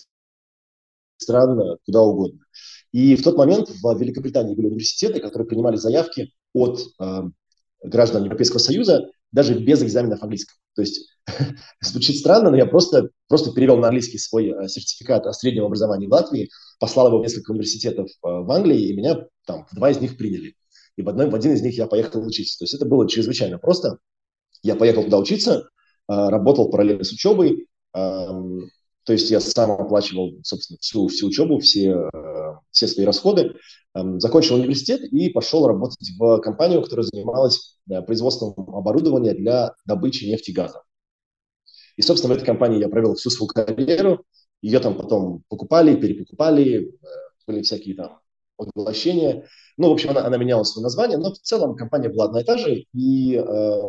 стран 1.17 1.77
куда 1.85 2.01
угодно. 2.01 2.39
И 2.91 3.15
в 3.15 3.23
тот 3.23 3.37
момент 3.37 3.69
в 3.69 3.99
Великобритании 3.99 4.55
были 4.55 4.67
университеты, 4.67 5.19
которые 5.19 5.47
принимали 5.47 5.75
заявки 5.75 6.33
от 6.53 6.79
э, 6.99 7.23
граждан 7.83 8.23
Европейского 8.23 8.59
Союза 8.59 9.09
даже 9.31 9.53
без 9.59 9.83
экзаменов 9.83 10.23
английского. 10.23 10.57
То 10.73 10.81
есть 10.81 11.09
звучит 11.81 12.17
странно, 12.17 12.49
но 12.49 12.57
я 12.57 12.65
просто, 12.65 13.09
просто 13.27 13.51
перевел 13.51 13.77
на 13.77 13.87
английский 13.87 14.17
свой 14.17 14.49
э, 14.49 14.67
сертификат 14.67 15.27
о 15.27 15.33
среднем 15.33 15.65
образовании 15.65 16.07
в 16.07 16.11
Латвии, 16.11 16.49
послал 16.79 17.07
его 17.07 17.19
в 17.19 17.21
несколько 17.21 17.51
университетов 17.51 18.07
э, 18.07 18.13
в 18.23 18.51
Англии, 18.51 18.89
и 18.89 18.95
меня 18.95 19.25
там 19.45 19.65
в 19.71 19.75
два 19.75 19.89
из 19.89 19.99
них 19.99 20.17
приняли. 20.17 20.55
И 20.95 21.01
в, 21.01 21.09
одной, 21.09 21.29
в 21.29 21.35
один 21.35 21.53
из 21.53 21.61
них 21.61 21.77
я 21.77 21.87
поехал 21.87 22.25
учиться. 22.25 22.57
То 22.59 22.63
есть 22.63 22.73
это 22.73 22.85
было 22.85 23.07
чрезвычайно 23.07 23.57
просто. 23.57 23.99
Я 24.63 24.75
поехал 24.75 25.03
туда 25.03 25.19
учиться, 25.19 25.59
э, 25.59 25.63
работал 26.07 26.69
параллельно 26.69 27.03
с 27.03 27.11
учебой, 27.11 27.67
эм, 27.93 28.69
то 29.03 29.13
есть 29.13 29.31
я 29.31 29.39
сам 29.39 29.71
оплачивал, 29.71 30.33
собственно, 30.43 30.77
всю, 30.81 31.07
всю 31.07 31.27
учебу, 31.27 31.59
все, 31.59 32.09
э, 32.13 32.53
все 32.71 32.87
свои 32.87 33.05
расходы. 33.05 33.53
Эм, 33.95 34.19
закончил 34.19 34.55
университет 34.55 35.01
и 35.01 35.29
пошел 35.29 35.65
работать 35.67 36.11
в 36.17 36.39
компанию, 36.39 36.81
которая 36.81 37.05
занималась 37.05 37.77
производством 38.05 38.53
оборудования 38.75 39.33
для 39.33 39.73
добычи 39.85 40.25
нефти 40.25 40.51
и 40.51 40.53
газа. 40.53 40.81
И, 41.95 42.01
собственно, 42.01 42.33
в 42.33 42.37
этой 42.37 42.45
компании 42.45 42.79
я 42.79 42.89
провел 42.89 43.15
всю 43.15 43.29
свою 43.29 43.47
карьеру. 43.47 44.23
Ее 44.61 44.79
там 44.79 44.97
потом 44.97 45.43
покупали, 45.49 45.95
перепокупали, 45.95 46.89
э, 46.89 46.89
были 47.45 47.61
всякие 47.61 47.95
там 47.95 48.19
поглощения. 48.55 49.47
Ну, 49.77 49.89
в 49.89 49.93
общем, 49.93 50.09
она, 50.09 50.25
она 50.25 50.37
меняла 50.37 50.63
свое 50.63 50.83
название, 50.83 51.17
но 51.17 51.33
в 51.33 51.39
целом 51.39 51.75
компания 51.75 52.09
была 52.09 52.25
одна 52.25 52.41
и 52.41 52.43
та 52.43 52.57
же. 52.57 52.85
И 52.93 53.35
э, 53.35 53.81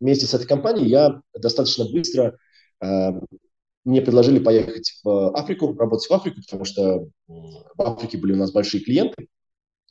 вместе 0.00 0.26
с 0.26 0.34
этой 0.34 0.46
компанией 0.46 0.88
я 0.88 1.20
достаточно 1.34 1.84
быстро 1.90 2.36
э, 2.82 3.12
мне 3.84 4.00
предложили 4.00 4.38
поехать 4.38 5.00
в 5.02 5.36
Африку, 5.36 5.74
работать 5.76 6.08
в 6.08 6.12
Африку, 6.12 6.40
потому 6.42 6.64
что 6.64 7.08
в 7.26 7.82
Африке 7.82 8.16
были 8.16 8.32
у 8.32 8.36
нас 8.36 8.52
большие 8.52 8.82
клиенты. 8.82 9.28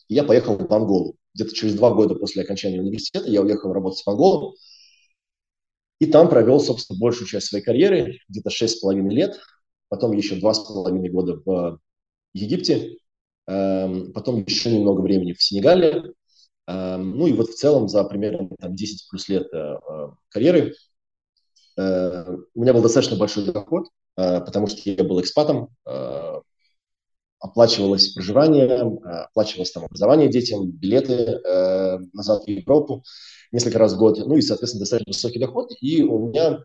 И 0.07 0.15
я 0.15 0.23
поехал 0.23 0.57
в 0.57 0.73
Анголу. 0.73 1.15
Где-то 1.33 1.53
через 1.53 1.75
два 1.75 1.93
года 1.93 2.15
после 2.15 2.43
окончания 2.43 2.79
университета 2.79 3.29
я 3.29 3.41
уехал 3.41 3.73
работать 3.73 4.01
в 4.03 4.09
Анголу. 4.09 4.55
И 5.99 6.05
там 6.05 6.29
провел, 6.29 6.59
собственно, 6.59 6.99
большую 6.99 7.27
часть 7.27 7.47
своей 7.47 7.63
карьеры, 7.63 8.19
где-то 8.27 8.49
шесть 8.49 8.77
с 8.77 8.79
половиной 8.79 9.13
лет. 9.13 9.39
Потом 9.91 10.13
еще 10.13 10.35
два 10.37 10.53
с 10.53 10.59
половиной 10.59 11.09
года 11.09 11.41
в 11.45 11.77
Египте. 12.33 12.95
Эм, 13.45 14.13
потом 14.13 14.41
еще 14.45 14.71
немного 14.71 15.01
времени 15.01 15.33
в 15.33 15.43
Сенегале. 15.43 16.13
Эм, 16.65 17.17
ну 17.17 17.27
и 17.27 17.33
вот 17.33 17.49
в 17.49 17.55
целом 17.55 17.89
за 17.89 18.05
примерно 18.05 18.47
там, 18.57 18.73
10 18.73 19.09
плюс 19.09 19.27
лет 19.27 19.47
э, 19.53 19.57
э, 19.57 20.07
карьеры 20.29 20.73
Э, 21.77 22.35
у 22.53 22.61
меня 22.61 22.73
был 22.73 22.81
достаточно 22.81 23.17
большой 23.17 23.45
доход, 23.45 23.87
потому 24.15 24.67
что 24.67 24.89
я 24.89 25.03
был 25.05 25.21
экспатом, 25.21 25.69
оплачивалось 27.39 28.09
проживание, 28.09 28.81
оплачивалось 29.23 29.71
там 29.71 29.85
образование 29.85 30.29
детям, 30.29 30.69
билеты 30.69 31.39
назад 32.11 32.43
в 32.43 32.47
Европу 32.49 33.05
несколько 33.53 33.79
раз 33.79 33.93
в 33.93 33.97
год, 33.97 34.19
ну 34.19 34.35
и, 34.35 34.41
соответственно, 34.41 34.81
достаточно 34.81 35.11
высокий 35.11 35.39
доход, 35.39 35.71
и 35.79 36.03
у 36.03 36.27
меня 36.27 36.59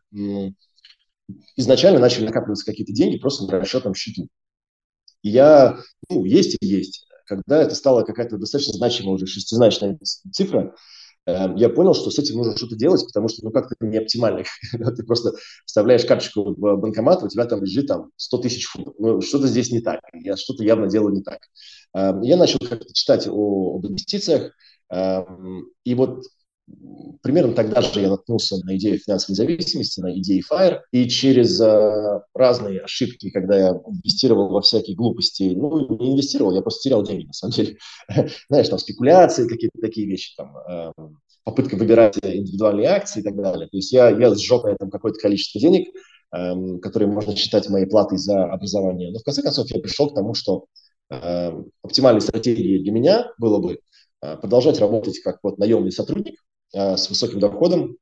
изначально 1.56 1.98
начали 1.98 2.26
накапливаться 2.26 2.66
какие-то 2.66 2.92
деньги 2.92 3.18
просто 3.18 3.44
на 3.44 3.58
расчетном 3.58 3.94
счету. 3.94 4.28
И 5.22 5.30
я, 5.30 5.78
ну, 6.10 6.24
есть 6.24 6.56
и 6.60 6.66
есть. 6.66 7.06
Когда 7.26 7.62
это 7.62 7.74
стало 7.74 8.02
какая-то 8.02 8.38
достаточно 8.38 8.74
значимая 8.74 9.14
уже 9.14 9.26
шестизначная 9.26 9.98
цифра, 10.32 10.74
Эм, 11.26 11.56
я 11.56 11.68
понял, 11.68 11.92
что 11.92 12.10
с 12.10 12.18
этим 12.18 12.36
нужно 12.36 12.56
что-то 12.56 12.76
делать, 12.76 13.04
потому 13.04 13.28
что, 13.28 13.44
ну, 13.44 13.50
как-то 13.50 13.74
не 13.80 13.98
оптимально. 13.98 14.44
Ты 14.96 15.02
просто 15.02 15.32
вставляешь 15.64 16.04
карточку 16.04 16.54
в 16.54 16.76
банкомат, 16.76 17.22
у 17.24 17.28
тебя 17.28 17.46
там 17.46 17.62
лежит 17.62 17.88
там 17.88 18.10
100 18.16 18.38
тысяч 18.38 18.66
фунтов. 18.66 18.94
Ну, 18.98 19.20
что-то 19.20 19.48
здесь 19.48 19.72
не 19.72 19.80
так. 19.80 20.00
Я 20.14 20.36
что-то 20.36 20.62
явно 20.62 20.86
делаю 20.88 21.14
не 21.14 21.22
так. 21.22 21.40
Эм, 21.94 22.20
я 22.22 22.36
начал 22.36 22.60
как-то 22.60 22.92
читать 22.94 23.26
о, 23.28 23.76
об 23.76 23.86
инвестициях, 23.86 24.52
эм, 24.90 25.68
и 25.84 25.94
вот 25.96 26.22
примерно 27.22 27.54
тогда 27.54 27.82
же 27.82 28.00
я 28.00 28.10
наткнулся 28.10 28.56
на 28.64 28.76
идею 28.76 28.98
финансовой 28.98 29.32
независимости, 29.32 30.00
на 30.00 30.16
идеи 30.18 30.42
FIRE, 30.48 30.80
и 30.92 31.08
через 31.08 31.60
э, 31.60 32.20
разные 32.34 32.80
ошибки, 32.80 33.30
когда 33.30 33.56
я 33.56 33.68
инвестировал 33.70 34.48
во 34.50 34.60
всякие 34.60 34.96
глупости, 34.96 35.54
ну, 35.56 35.96
не 35.98 36.12
инвестировал, 36.12 36.52
я 36.54 36.62
просто 36.62 36.82
терял 36.82 37.02
деньги, 37.02 37.26
на 37.26 37.32
самом 37.32 37.52
деле. 37.52 37.76
Знаешь, 38.48 38.68
там 38.68 38.78
спекуляции, 38.78 39.48
какие-то 39.48 39.80
такие 39.80 40.06
вещи, 40.06 40.34
там, 40.36 40.56
э, 40.56 40.92
попытка 41.44 41.76
выбирать 41.76 42.16
индивидуальные 42.22 42.88
акции 42.88 43.20
и 43.20 43.22
так 43.22 43.36
далее. 43.36 43.68
То 43.68 43.76
есть 43.76 43.92
я, 43.92 44.10
я 44.10 44.34
сжег 44.34 44.64
на 44.64 44.68
этом 44.70 44.90
какое-то 44.90 45.18
количество 45.18 45.60
денег, 45.60 45.88
эм, 46.32 46.80
которые 46.80 47.08
можно 47.08 47.36
считать 47.36 47.68
моей 47.68 47.86
платой 47.86 48.18
за 48.18 48.44
образование. 48.44 49.12
Но 49.12 49.20
в 49.20 49.22
конце 49.22 49.42
концов 49.42 49.70
я 49.70 49.80
пришел 49.80 50.10
к 50.10 50.14
тому, 50.14 50.34
что 50.34 50.66
эм, 51.10 51.70
оптимальной 51.82 52.20
стратегией 52.20 52.82
для 52.82 52.92
меня 52.92 53.32
было 53.38 53.58
бы 53.58 53.78
э, 54.22 54.36
продолжать 54.38 54.80
работать 54.80 55.20
как 55.20 55.38
вот 55.42 55.58
наемный 55.58 55.92
сотрудник 55.92 56.40
с 56.72 57.08
высоким 57.08 57.40
доходом, 57.40 57.96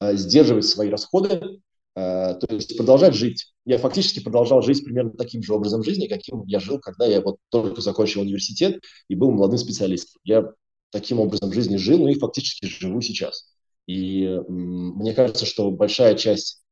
сдерживать 0.00 0.66
свои 0.66 0.90
расходы, 0.90 1.60
то 1.94 2.46
есть 2.50 2.76
продолжать 2.76 3.14
жить. 3.14 3.52
Я 3.64 3.78
фактически 3.78 4.20
продолжал 4.20 4.62
жить 4.62 4.84
примерно 4.84 5.12
таким 5.12 5.42
же 5.42 5.54
образом 5.54 5.82
жизни, 5.82 6.06
каким 6.06 6.44
я 6.44 6.60
жил, 6.60 6.78
когда 6.78 7.06
я 7.06 7.20
вот 7.20 7.36
только 7.48 7.80
закончил 7.80 8.20
университет 8.20 8.82
и 9.08 9.14
был 9.14 9.30
молодым 9.30 9.58
специалистом. 9.58 10.20
Я 10.24 10.50
таким 10.90 11.20
образом 11.20 11.52
жизни 11.52 11.76
жил, 11.76 11.98
ну 11.98 12.08
и 12.08 12.18
фактически 12.18 12.66
живу 12.66 13.00
сейчас. 13.00 13.54
И 13.86 14.26
мне 14.48 15.14
кажется, 15.14 15.46
что 15.46 15.70
большая 15.70 16.16
часть 16.16 16.58
э, 16.58 16.65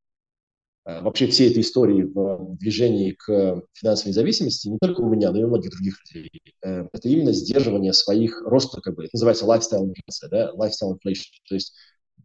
вообще 0.85 1.27
всей 1.29 1.51
этой 1.51 1.63
истории 1.63 2.03
в 2.03 2.57
движении 2.59 3.13
к 3.13 3.63
финансовой 3.73 4.11
независимости, 4.11 4.69
не 4.69 4.79
только 4.79 5.01
у 5.01 5.09
меня, 5.09 5.31
но 5.33 5.41
и 5.41 5.45
у 5.45 5.49
многих 5.49 5.71
других 5.71 5.99
людей, 6.15 6.43
э, 6.63 6.87
это 6.93 7.09
именно 7.09 7.33
сдерживание 7.33 7.93
своих 7.93 8.43
роста, 8.43 8.81
как 8.81 8.95
бы, 8.95 9.05
это 9.05 9.11
называется 9.15 9.47
lifestyle 9.47 9.87
inflation, 9.87 10.29
да, 10.31 10.53
lifestyle 10.53 10.93
inflation, 10.93 11.31
то 11.49 11.55
есть 11.55 11.75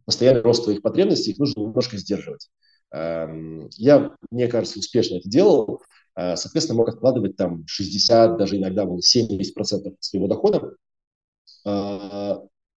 постоянный 0.04 0.42
рост 0.42 0.64
твоих 0.64 0.82
потребностей, 0.82 1.30
их 1.30 1.38
нужно 1.38 1.60
немножко 1.60 1.96
сдерживать. 1.96 2.48
Эм, 2.92 3.70
я, 3.76 4.14
мне 4.30 4.48
кажется, 4.48 4.78
успешно 4.78 5.16
это 5.16 5.28
делал, 5.28 5.80
э, 6.16 6.36
соответственно, 6.36 6.78
мог 6.78 6.88
откладывать 6.90 7.36
там 7.36 7.64
60, 7.66 8.36
даже 8.36 8.56
иногда 8.58 8.84
было 8.84 9.00
70% 9.00 9.96
своего 10.00 10.28
дохода. 10.28 10.74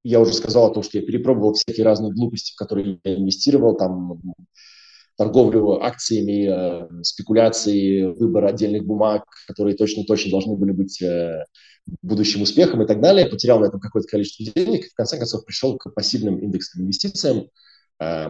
Я 0.05 0.19
уже 0.19 0.33
сказал 0.33 0.69
о 0.69 0.73
том, 0.73 0.83
что 0.83 0.97
я 0.97 1.05
перепробовал 1.05 1.53
всякие 1.53 1.85
разные 1.85 2.11
глупости, 2.11 2.51
в 2.51 2.57
которые 2.57 2.99
я 3.05 3.15
инвестировал, 3.15 3.77
там 3.77 4.21
торговлю 5.17 5.83
акциями, 5.83 6.47
э, 6.47 7.03
спекуляции, 7.03 8.03
выбор 8.03 8.45
отдельных 8.45 8.85
бумаг, 8.85 9.23
которые 9.47 9.75
точно-точно 9.75 10.31
должны 10.31 10.55
были 10.55 10.71
быть 10.71 11.01
э, 11.01 11.45
будущим 12.01 12.41
успехом 12.41 12.81
и 12.81 12.87
так 12.87 13.01
далее. 13.01 13.27
Потерял 13.27 13.59
на 13.59 13.65
этом 13.65 13.79
какое-то 13.79 14.07
количество 14.07 14.45
денег 14.45 14.85
и 14.85 14.89
в 14.89 14.93
конце 14.93 15.17
концов 15.17 15.45
пришел 15.45 15.77
к 15.77 15.93
пассивным 15.93 16.39
индексовым 16.39 16.85
инвестициям, 16.85 17.47
э, 17.99 18.25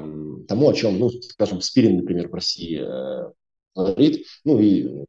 тому, 0.48 0.70
о 0.70 0.74
чем, 0.74 1.00
ну, 1.00 1.10
скажем, 1.10 1.62
Спирин, 1.62 1.98
например, 1.98 2.30
в 2.30 2.34
России 2.34 2.80
э, 2.80 3.32
говорит, 3.76 4.26
ну 4.44 4.60
и 4.60 5.06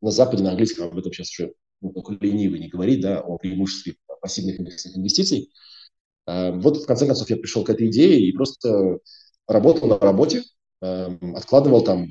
на 0.00 0.10
Западе, 0.10 0.42
на 0.42 0.50
английском 0.50 0.88
об 0.88 0.98
этом 0.98 1.12
сейчас 1.12 1.30
уже 1.30 1.54
ну, 1.80 1.92
только 1.92 2.12
ленивый 2.24 2.60
не 2.60 2.68
говорит, 2.68 3.00
да, 3.00 3.20
о 3.20 3.38
преимуществе 3.38 3.96
пассивных 4.20 4.58
индексовых 4.58 4.98
инвестиций. 4.98 5.50
Э, 6.26 6.52
вот, 6.52 6.82
в 6.82 6.86
конце 6.86 7.06
концов, 7.06 7.30
я 7.30 7.36
пришел 7.36 7.64
к 7.64 7.70
этой 7.70 7.88
идее 7.88 8.20
и 8.20 8.32
просто 8.32 8.98
работал 9.46 9.88
на 9.88 9.98
работе, 9.98 10.42
откладывал 11.36 11.82
там 11.82 12.08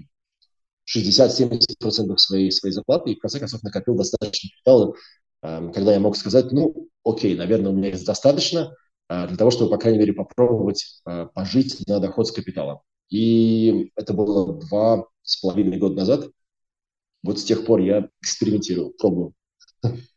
60-70% 0.85 2.17
своей, 2.17 2.51
своей 2.51 2.73
зарплаты 2.73 3.11
и, 3.11 3.15
в 3.15 3.19
конце 3.19 3.39
концов, 3.39 3.63
накопил 3.63 3.95
достаточно 3.95 4.49
капитала, 4.49 4.93
э, 5.41 5.71
когда 5.73 5.93
я 5.93 5.99
мог 5.99 6.17
сказать, 6.17 6.51
ну, 6.51 6.89
окей, 7.03 7.35
наверное, 7.35 7.71
у 7.71 7.75
меня 7.75 7.89
есть 7.89 8.05
достаточно 8.05 8.75
для 9.09 9.35
того, 9.35 9.51
чтобы, 9.51 9.69
по 9.69 9.77
крайней 9.77 9.99
мере, 9.99 10.13
попробовать 10.13 11.01
пожить 11.35 11.85
на 11.87 11.99
доход 11.99 12.27
с 12.27 12.31
капиталом. 12.31 12.79
И 13.09 13.91
это 13.95 14.13
было 14.13 14.59
два 14.59 15.05
с 15.21 15.39
половиной 15.39 15.77
года 15.77 15.97
назад. 15.97 16.29
Вот 17.21 17.37
с 17.39 17.43
тех 17.43 17.65
пор 17.65 17.81
я 17.81 18.09
экспериментирую, 18.21 18.93
пробую. 18.97 19.33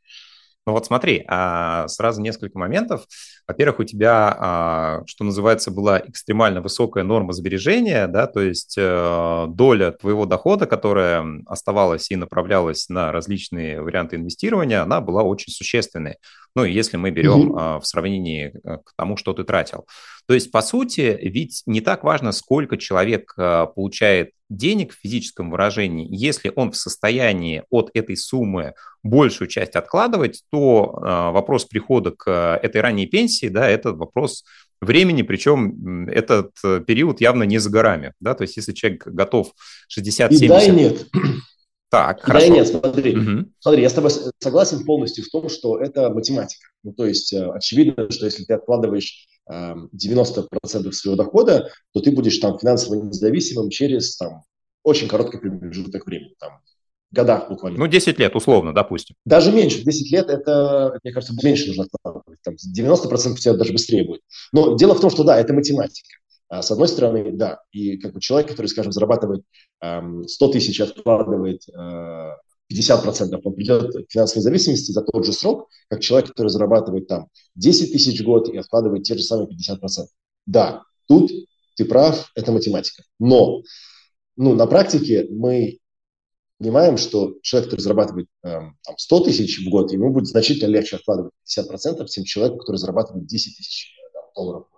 Ну 0.67 0.73
вот 0.73 0.85
смотри, 0.85 1.25
а, 1.29 1.87
сразу 1.87 2.21
несколько 2.21 2.59
моментов. 2.59 3.07
Во-первых, 3.47 3.79
у 3.79 3.85
тебя, 3.85 4.37
а, 4.37 5.03
что 5.07 5.23
называется, 5.23 5.71
была 5.71 6.01
экстремально 6.01 6.61
высокая 6.61 7.05
норма 7.05 7.33
сбережения, 7.33 8.09
да, 8.09 8.27
то 8.27 8.41
есть 8.41 8.75
э, 8.77 9.47
доля 9.49 9.93
твоего 9.93 10.27
дохода, 10.27 10.67
которая 10.67 11.25
оставалась 11.47 12.11
и 12.11 12.17
направлялась 12.17 12.89
на 12.89 13.13
различные 13.13 13.81
варианты 13.81 14.17
инвестирования, 14.17 14.83
она 14.83 15.01
была 15.01 15.23
очень 15.23 15.53
существенной. 15.53 16.17
Ну, 16.57 16.65
если 16.65 16.97
мы 16.97 17.11
берем 17.11 17.53
mm-hmm. 17.53 17.81
в 17.81 17.87
сравнении 17.87 18.47
э, 18.47 18.79
к 18.79 18.95
тому, 18.97 19.17
что 19.17 19.35
ты 19.35 19.45
тратил. 19.45 19.87
То 20.27 20.35
есть, 20.35 20.51
по 20.51 20.63
сути, 20.63 21.17
ведь 21.23 21.63
не 21.67 21.81
так 21.81 22.03
важно, 22.03 22.33
сколько 22.33 22.77
человек 22.77 23.33
а, 23.37 23.67
получает 23.67 24.31
денег 24.49 24.93
в 24.93 24.99
физическом 25.01 25.51
выражении. 25.51 26.09
Если 26.11 26.53
он 26.55 26.73
в 26.73 26.77
состоянии 26.77 27.63
от 27.71 27.91
этой 27.95 28.17
суммы 28.17 28.75
большую 29.05 29.49
часть 29.49 29.77
откладывать, 29.77 30.43
то 30.51 30.99
а, 31.01 31.31
вопрос 31.31 31.65
прихода 31.65 32.11
к 32.11 32.59
этой 32.61 32.81
ранней 32.81 33.07
пенсии, 33.07 33.47
да, 33.47 33.69
это 33.69 33.93
вопрос 33.93 34.45
времени, 34.81 35.23
причем 35.23 36.09
этот 36.09 36.53
э, 36.65 36.81
период 36.87 37.21
явно 37.21 37.45
не 37.45 37.59
за 37.59 37.71
горами, 37.71 38.13
да, 38.21 38.35
то 38.35 38.43
есть 38.43 38.57
если 38.57 38.73
человек 38.73 39.07
готов 39.07 39.53
60-70... 39.97 40.33
И 40.33 40.49
да, 40.49 40.63
и 40.63 40.71
нет. 40.71 41.07
Так, 41.97 42.21
хорошо. 42.23 42.47
Да, 42.47 42.55
нет, 42.55 42.69
смотри, 42.69 43.17
угу. 43.17 43.49
смотри, 43.59 43.83
я 43.83 43.89
с 43.89 43.95
тобой 43.95 44.11
согласен 44.39 44.85
полностью 44.85 45.25
в 45.25 45.29
том, 45.29 45.49
что 45.49 45.79
это 45.79 46.11
математика. 46.11 46.69
Ну, 46.83 46.93
то 46.93 47.07
есть 47.07 47.33
э, 47.33 47.51
очевидно, 47.51 48.11
что 48.11 48.27
если 48.27 48.45
ты 48.45 48.53
откладываешь 48.53 49.27
э, 49.51 49.75
90% 49.75 50.93
своего 50.93 51.17
дохода, 51.17 51.71
то 51.95 52.01
ты 52.01 52.11
будешь 52.11 52.37
там 52.37 52.59
финансово 52.59 53.03
независимым 53.03 53.71
через 53.71 54.15
там 54.17 54.43
очень 54.83 55.09
короткий 55.09 55.39
промежуток 55.39 56.07
времени, 56.07 56.35
там 56.39 56.61
годах 57.13 57.49
буквально. 57.49 57.79
Ну, 57.79 57.87
10 57.87 58.19
лет, 58.19 58.37
условно, 58.37 58.75
допустим. 58.75 59.17
Даже 59.25 59.51
меньше. 59.51 59.83
10 59.83 60.13
лет 60.13 60.29
это, 60.29 60.99
мне 61.03 61.15
кажется, 61.15 61.35
меньше 61.43 61.69
нужно 61.69 61.85
откладывать. 61.85 62.41
Там 62.43 62.55
90% 62.55 63.33
у 63.33 63.37
тебя 63.37 63.55
даже 63.55 63.73
быстрее 63.73 64.05
будет. 64.05 64.21
Но 64.53 64.77
дело 64.77 64.95
в 64.95 65.01
том, 65.01 65.11
что 65.11 65.25
да, 65.25 65.41
это 65.41 65.55
математика. 65.55 66.09
А 66.49 66.63
с 66.63 66.71
одной 66.71 66.89
стороны, 66.89 67.33
да, 67.33 67.61
и 67.73 67.97
как 67.97 68.13
бы 68.13 68.21
человек, 68.21 68.51
который, 68.51 68.67
скажем, 68.67 68.93
зарабатывает 68.93 69.43
эм, 69.81 70.27
100 70.29 70.53
тысяч, 70.53 70.81
откладывает 70.81 71.63
э, 71.69 72.31
50%, 72.73 73.41
он 73.43 73.55
придет 73.55 73.93
к 73.93 74.13
финансовой 74.13 74.43
зависимости 74.43 74.93
за 74.93 75.03
тот 75.03 75.25
же 75.25 75.33
срок, 75.33 75.69
как 75.89 76.01
человек, 76.01 76.31
который 76.31 76.49
зарабатывает 76.49 77.09
там 77.09 77.29
10 77.57 77.93
тысяч 77.93 78.21
в 78.21 78.25
год 78.25 78.49
и 78.49 78.57
откладывает 78.57 79.05
те 79.05 79.17
же 79.17 79.23
самые 79.23 79.49
50%. 79.49 80.07
Да, 80.47 80.83
тут 81.07 81.31
ты 81.77 81.85
прав, 81.85 82.31
это 82.35 82.53
математика. 82.53 83.03
Но 83.19 83.63
ну, 84.37 84.55
на 84.55 84.67
практике 84.67 85.27
мы 85.31 85.79
понимаем, 86.59 86.97
что 86.97 87.35
человек, 87.43 87.71
который 87.71 87.83
зарабатывает 87.83 88.29
э, 88.43 88.49
там, 88.83 88.99
100 88.99 89.21
тысяч 89.21 89.65
в 89.65 89.71
год, 89.71 89.93
ему 89.93 90.13
будет 90.13 90.27
значительно 90.27 90.71
легче 90.71 90.97
откладывать 90.97 91.33
50%, 91.59 92.07
чем 92.09 92.25
человеку, 92.25 92.59
который 92.59 92.77
зарабатывает 92.77 93.27
10 93.27 93.57
тысяч 93.57 93.95
э, 93.99 94.19
долларов 94.35 94.67
в. 94.71 94.76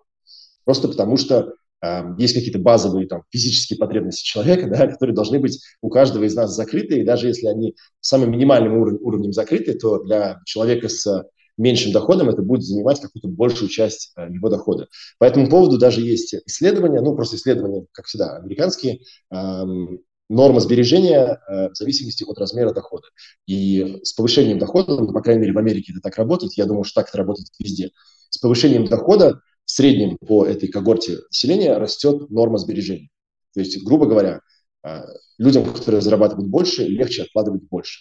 Просто 0.68 0.88
потому 0.88 1.16
что 1.16 1.54
э, 1.82 2.02
есть 2.18 2.34
какие-то 2.34 2.58
базовые 2.58 3.08
там, 3.08 3.22
физические 3.30 3.78
потребности 3.78 4.22
человека, 4.22 4.68
да, 4.68 4.86
которые 4.92 5.16
должны 5.16 5.38
быть 5.38 5.58
у 5.80 5.88
каждого 5.88 6.24
из 6.24 6.34
нас 6.34 6.54
закрыты, 6.54 7.00
и 7.00 7.04
даже 7.04 7.28
если 7.28 7.46
они 7.46 7.74
самым 8.00 8.32
минимальным 8.32 8.76
уровнем, 8.76 9.00
уровнем 9.00 9.32
закрыты, 9.32 9.72
то 9.78 10.04
для 10.04 10.42
человека 10.44 10.90
с 10.90 11.24
меньшим 11.56 11.92
доходом 11.92 12.28
это 12.28 12.42
будет 12.42 12.64
занимать 12.64 13.00
какую-то 13.00 13.28
большую 13.28 13.70
часть 13.70 14.12
э, 14.18 14.30
его 14.30 14.50
дохода. 14.50 14.88
По 15.18 15.24
этому 15.24 15.48
поводу 15.48 15.78
даже 15.78 16.02
есть 16.02 16.34
исследования, 16.44 17.00
ну 17.00 17.16
просто 17.16 17.36
исследования, 17.36 17.86
как 17.92 18.04
всегда, 18.04 18.36
американские, 18.36 19.00
эм, 19.30 20.00
норма 20.28 20.60
сбережения 20.60 21.40
э, 21.48 21.70
в 21.70 21.76
зависимости 21.76 22.24
от 22.24 22.38
размера 22.38 22.74
дохода. 22.74 23.06
И 23.46 24.00
с 24.02 24.12
повышением 24.12 24.58
дохода, 24.58 25.00
ну, 25.00 25.14
по 25.14 25.22
крайней 25.22 25.40
мере, 25.40 25.54
в 25.54 25.58
Америке 25.58 25.92
это 25.92 26.02
так 26.02 26.18
работает, 26.18 26.52
я 26.58 26.66
думаю, 26.66 26.84
что 26.84 27.00
так 27.00 27.08
это 27.08 27.16
работает 27.16 27.48
везде. 27.58 27.92
С 28.28 28.36
повышением 28.36 28.84
дохода 28.84 29.40
в 29.68 29.70
среднем 29.70 30.16
по 30.16 30.46
этой 30.46 30.68
когорте 30.68 31.18
населения 31.30 31.76
растет 31.76 32.30
норма 32.30 32.56
сбережения. 32.56 33.10
То 33.52 33.60
есть, 33.60 33.84
грубо 33.84 34.06
говоря, 34.06 34.40
э, 34.82 35.02
людям, 35.36 35.70
которые 35.70 36.00
зарабатывают 36.00 36.48
больше, 36.48 36.84
легче 36.84 37.24
откладывать 37.24 37.64
больше. 37.64 38.00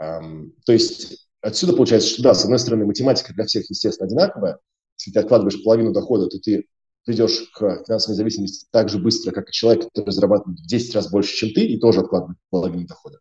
Эм, 0.00 0.52
то 0.66 0.72
есть 0.74 1.30
отсюда 1.40 1.72
получается, 1.72 2.10
что 2.10 2.22
да, 2.22 2.34
с 2.34 2.44
одной 2.44 2.58
стороны, 2.58 2.84
математика 2.84 3.32
для 3.32 3.46
всех, 3.46 3.70
естественно, 3.70 4.06
одинаковая. 4.06 4.58
Если 4.98 5.12
ты 5.12 5.20
откладываешь 5.20 5.62
половину 5.64 5.94
дохода, 5.94 6.26
то 6.26 6.38
ты 6.38 6.66
придешь 7.06 7.48
к 7.54 7.84
финансовой 7.86 8.14
зависимости 8.14 8.66
так 8.70 8.90
же 8.90 8.98
быстро, 8.98 9.32
как 9.32 9.48
и 9.48 9.52
человек, 9.52 9.84
который 9.84 10.10
зарабатывает 10.10 10.60
в 10.60 10.66
10 10.66 10.94
раз 10.94 11.10
больше, 11.10 11.34
чем 11.34 11.54
ты, 11.54 11.62
и 11.62 11.80
тоже 11.80 12.00
откладывает 12.00 12.36
половину 12.50 12.86
дохода. 12.86 13.18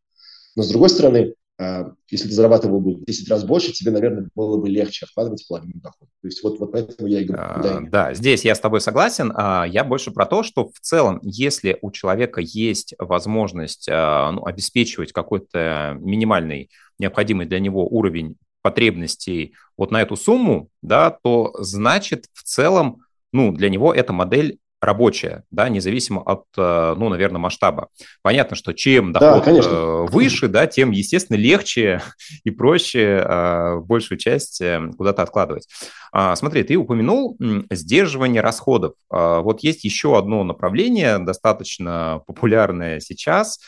Но 0.58 0.64
с 0.64 0.68
другой 0.68 0.90
стороны, 0.90 1.36
если 1.60 2.28
ты 2.28 2.34
зарабатывал 2.34 2.80
бы 2.80 2.96
в 2.96 3.06
10 3.06 3.30
раз 3.30 3.44
больше, 3.44 3.74
тебе, 3.74 3.92
наверное, 3.92 4.30
было 4.36 4.58
бы 4.58 4.70
легче 4.70 5.06
откладывать 5.06 5.46
половину 5.48 5.80
дохода. 5.82 6.12
То 6.22 6.28
есть 6.28 6.44
вот, 6.44 6.60
вот 6.60 6.72
поэтому 6.72 7.08
я 7.08 7.22
и 7.22 7.26
говорю. 7.26 7.44
А, 7.44 7.62
да, 7.62 7.80
да, 7.82 8.14
здесь 8.14 8.46
я 8.46 8.54
с 8.54 8.60
тобой 8.60 8.80
согласен. 8.80 9.34
А, 9.36 9.66
я 9.66 9.84
больше 9.84 10.12
про 10.12 10.28
то, 10.28 10.44
что 10.44 10.70
в 10.70 10.80
целом, 10.80 11.20
если 11.24 11.80
у 11.82 11.92
человека 11.92 12.42
есть 12.42 12.94
возможность 13.00 13.90
а, 13.90 14.32
ну, 14.32 14.46
обеспечивать 14.46 15.14
какой-то 15.14 15.98
минимальный 16.00 16.70
необходимый 17.00 17.48
для 17.48 17.60
него 17.60 17.88
уровень 17.88 18.36
потребностей 18.62 19.56
вот 19.78 19.92
на 19.92 20.02
эту 20.02 20.16
сумму, 20.16 20.70
да, 20.82 21.10
то 21.10 21.56
значит 21.60 22.26
в 22.34 22.44
целом 22.44 23.02
ну, 23.32 23.52
для 23.52 23.70
него 23.70 23.94
эта 23.94 24.14
модель 24.14 24.60
рабочая, 24.80 25.44
да, 25.50 25.70
независимо 25.70 26.22
от, 26.22 26.46
э, 26.56 26.96
ну, 26.98 27.10
наверное, 27.10 27.40
масштаба. 27.40 27.90
Понятно, 28.22 28.56
что 28.56 28.74
чем 28.74 29.12
доход 29.12 29.44
да, 29.46 29.52
э, 29.52 30.06
выше, 30.10 30.48
да, 30.48 30.68
тем, 30.68 30.92
естественно, 30.92 31.38
легче 31.38 32.02
и 32.44 32.52
проще 32.52 33.24
э, 33.24 33.78
большую 33.80 34.18
часть 34.18 34.62
куда-то 34.98 35.24
откладывать. 35.24 35.68
А, 36.12 36.36
смотри, 36.36 36.64
ты 36.64 36.76
упомянул 36.76 37.38
сдерживание 37.72 38.42
расходов. 38.42 38.94
А, 39.10 39.42
вот 39.42 39.62
есть 39.62 39.84
еще 39.84 40.18
одно 40.18 40.44
направление, 40.44 41.20
достаточно 41.20 42.22
популярное 42.28 43.00
сейчас, 43.00 43.60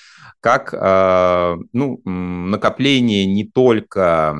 как 0.41 0.71
ну, 1.73 2.01
накопление 2.05 3.25
не 3.25 3.45
только 3.45 4.33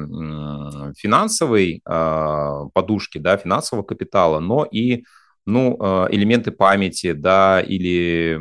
финансовой 0.97 1.81
подушки, 1.83 3.17
да, 3.17 3.35
финансового 3.35 3.83
капитала, 3.83 4.39
но 4.39 4.63
и 4.63 5.03
ну, 5.50 5.77
а, 5.79 6.08
элементы 6.12 6.51
памяти, 6.51 7.13
да, 7.13 7.62
или 7.62 8.39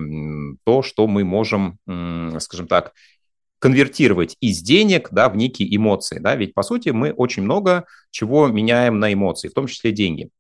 то, 0.65 0.83
что 0.83 1.07
мы 1.07 1.25
можем, 1.25 1.79
скажем 2.39 2.69
так, 2.69 2.93
конвертировать 3.59 4.37
из 4.41 4.61
денег, 4.61 5.09
да, 5.11 5.29
в 5.29 5.37
некие 5.37 5.75
эмоции, 5.75 6.19
да, 6.19 6.37
ведь, 6.37 6.55
по 6.55 6.63
сути, 6.63 6.91
мы 6.91 7.13
очень 7.13 7.43
много 7.43 7.87
чего 8.11 8.47
меняем 8.49 9.01
на 9.01 9.13
эмоции, 9.13 9.49
в 9.49 9.55
том 9.55 9.67
числе 9.67 9.93
деньги. 9.93 10.31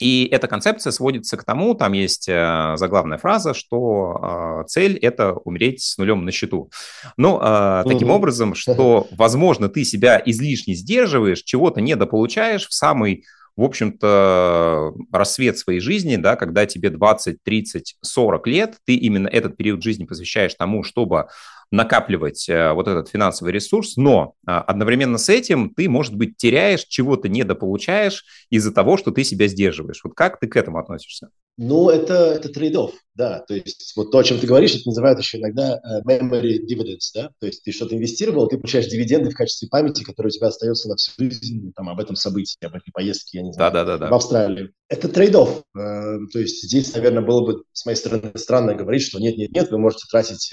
И 0.00 0.28
эта 0.30 0.48
концепция 0.48 0.90
сводится 0.90 1.36
к 1.36 1.44
тому, 1.44 1.74
там 1.74 1.92
есть 1.92 2.28
э, 2.28 2.74
заглавная 2.76 3.16
фраза, 3.16 3.54
что 3.54 4.62
э, 4.62 4.64
цель– 4.66 4.96
это 5.02 5.34
умереть 5.34 5.82
с 5.82 5.98
нулем 5.98 6.24
на 6.24 6.32
счету. 6.32 6.70
Ну, 7.16 7.38
таким 7.86 8.08
угу. 8.08 8.16
образом, 8.16 8.54
что, 8.56 9.06
возможно, 9.12 9.68
ты 9.68 9.84
себя 9.84 10.20
излишне 10.24 10.74
сдерживаешь, 10.74 11.42
чего-то 11.42 11.80
недополучаешь 11.80 12.66
в 12.66 12.74
самый 12.74 13.24
в 13.56 13.62
общем-то, 13.62 14.94
рассвет 15.12 15.58
своей 15.58 15.80
жизни, 15.80 16.16
да, 16.16 16.36
когда 16.36 16.66
тебе 16.66 16.90
20, 16.90 17.38
30, 17.42 17.96
40 18.00 18.46
лет, 18.48 18.76
ты 18.84 18.96
именно 18.96 19.28
этот 19.28 19.56
период 19.56 19.82
жизни 19.82 20.04
посвящаешь 20.04 20.54
тому, 20.54 20.82
чтобы 20.82 21.28
накапливать 21.70 22.48
э, 22.48 22.72
вот 22.72 22.88
этот 22.88 23.08
финансовый 23.08 23.52
ресурс, 23.52 23.96
но 23.96 24.34
а, 24.46 24.60
одновременно 24.60 25.18
с 25.18 25.28
этим 25.28 25.70
ты, 25.74 25.88
может 25.88 26.14
быть, 26.14 26.36
теряешь, 26.36 26.84
чего-то 26.84 27.28
недополучаешь 27.28 28.24
из-за 28.50 28.72
того, 28.72 28.96
что 28.96 29.10
ты 29.10 29.24
себя 29.24 29.48
сдерживаешь. 29.48 30.00
Вот 30.04 30.14
как 30.14 30.40
ты 30.40 30.46
к 30.46 30.56
этому 30.56 30.78
относишься? 30.78 31.30
Ну, 31.56 31.88
это, 31.88 32.32
это 32.32 32.48
trade-off, 32.48 32.90
да. 33.14 33.38
То 33.46 33.54
есть 33.54 33.92
вот 33.94 34.10
то, 34.10 34.18
о 34.18 34.24
чем 34.24 34.40
ты 34.40 34.46
говоришь, 34.46 34.74
это 34.74 34.88
называют 34.88 35.20
еще 35.20 35.38
иногда 35.38 35.80
uh, 35.86 36.02
memory 36.04 36.58
dividends, 36.68 37.10
да. 37.14 37.30
То 37.38 37.46
есть 37.46 37.62
ты 37.62 37.70
что-то 37.70 37.94
инвестировал, 37.94 38.48
ты 38.48 38.58
получаешь 38.58 38.86
дивиденды 38.86 39.30
в 39.30 39.36
качестве 39.36 39.68
памяти, 39.68 40.02
которые 40.02 40.30
у 40.30 40.32
тебя 40.32 40.48
остается 40.48 40.88
на 40.88 40.96
всю 40.96 41.12
жизнь, 41.18 41.72
там, 41.76 41.88
об 41.88 42.00
этом 42.00 42.16
событии, 42.16 42.64
об 42.64 42.74
этой 42.74 42.90
поездке, 42.90 43.38
я 43.38 43.44
не 43.44 43.52
знаю, 43.52 43.72
да, 43.72 43.84
да, 43.84 43.98
да, 43.98 44.08
в 44.08 44.14
Австралию. 44.14 44.72
Это 44.88 45.06
trade-off. 45.08 45.62
Uh, 45.76 46.26
то 46.32 46.40
есть 46.40 46.64
здесь, 46.64 46.92
наверное, 46.92 47.22
было 47.22 47.46
бы 47.46 47.62
с 47.72 47.86
моей 47.86 47.96
стороны 47.96 48.32
странно 48.34 48.74
говорить, 48.74 49.02
что 49.02 49.20
нет-нет-нет, 49.20 49.70
вы 49.70 49.78
можете 49.78 50.06
тратить 50.10 50.52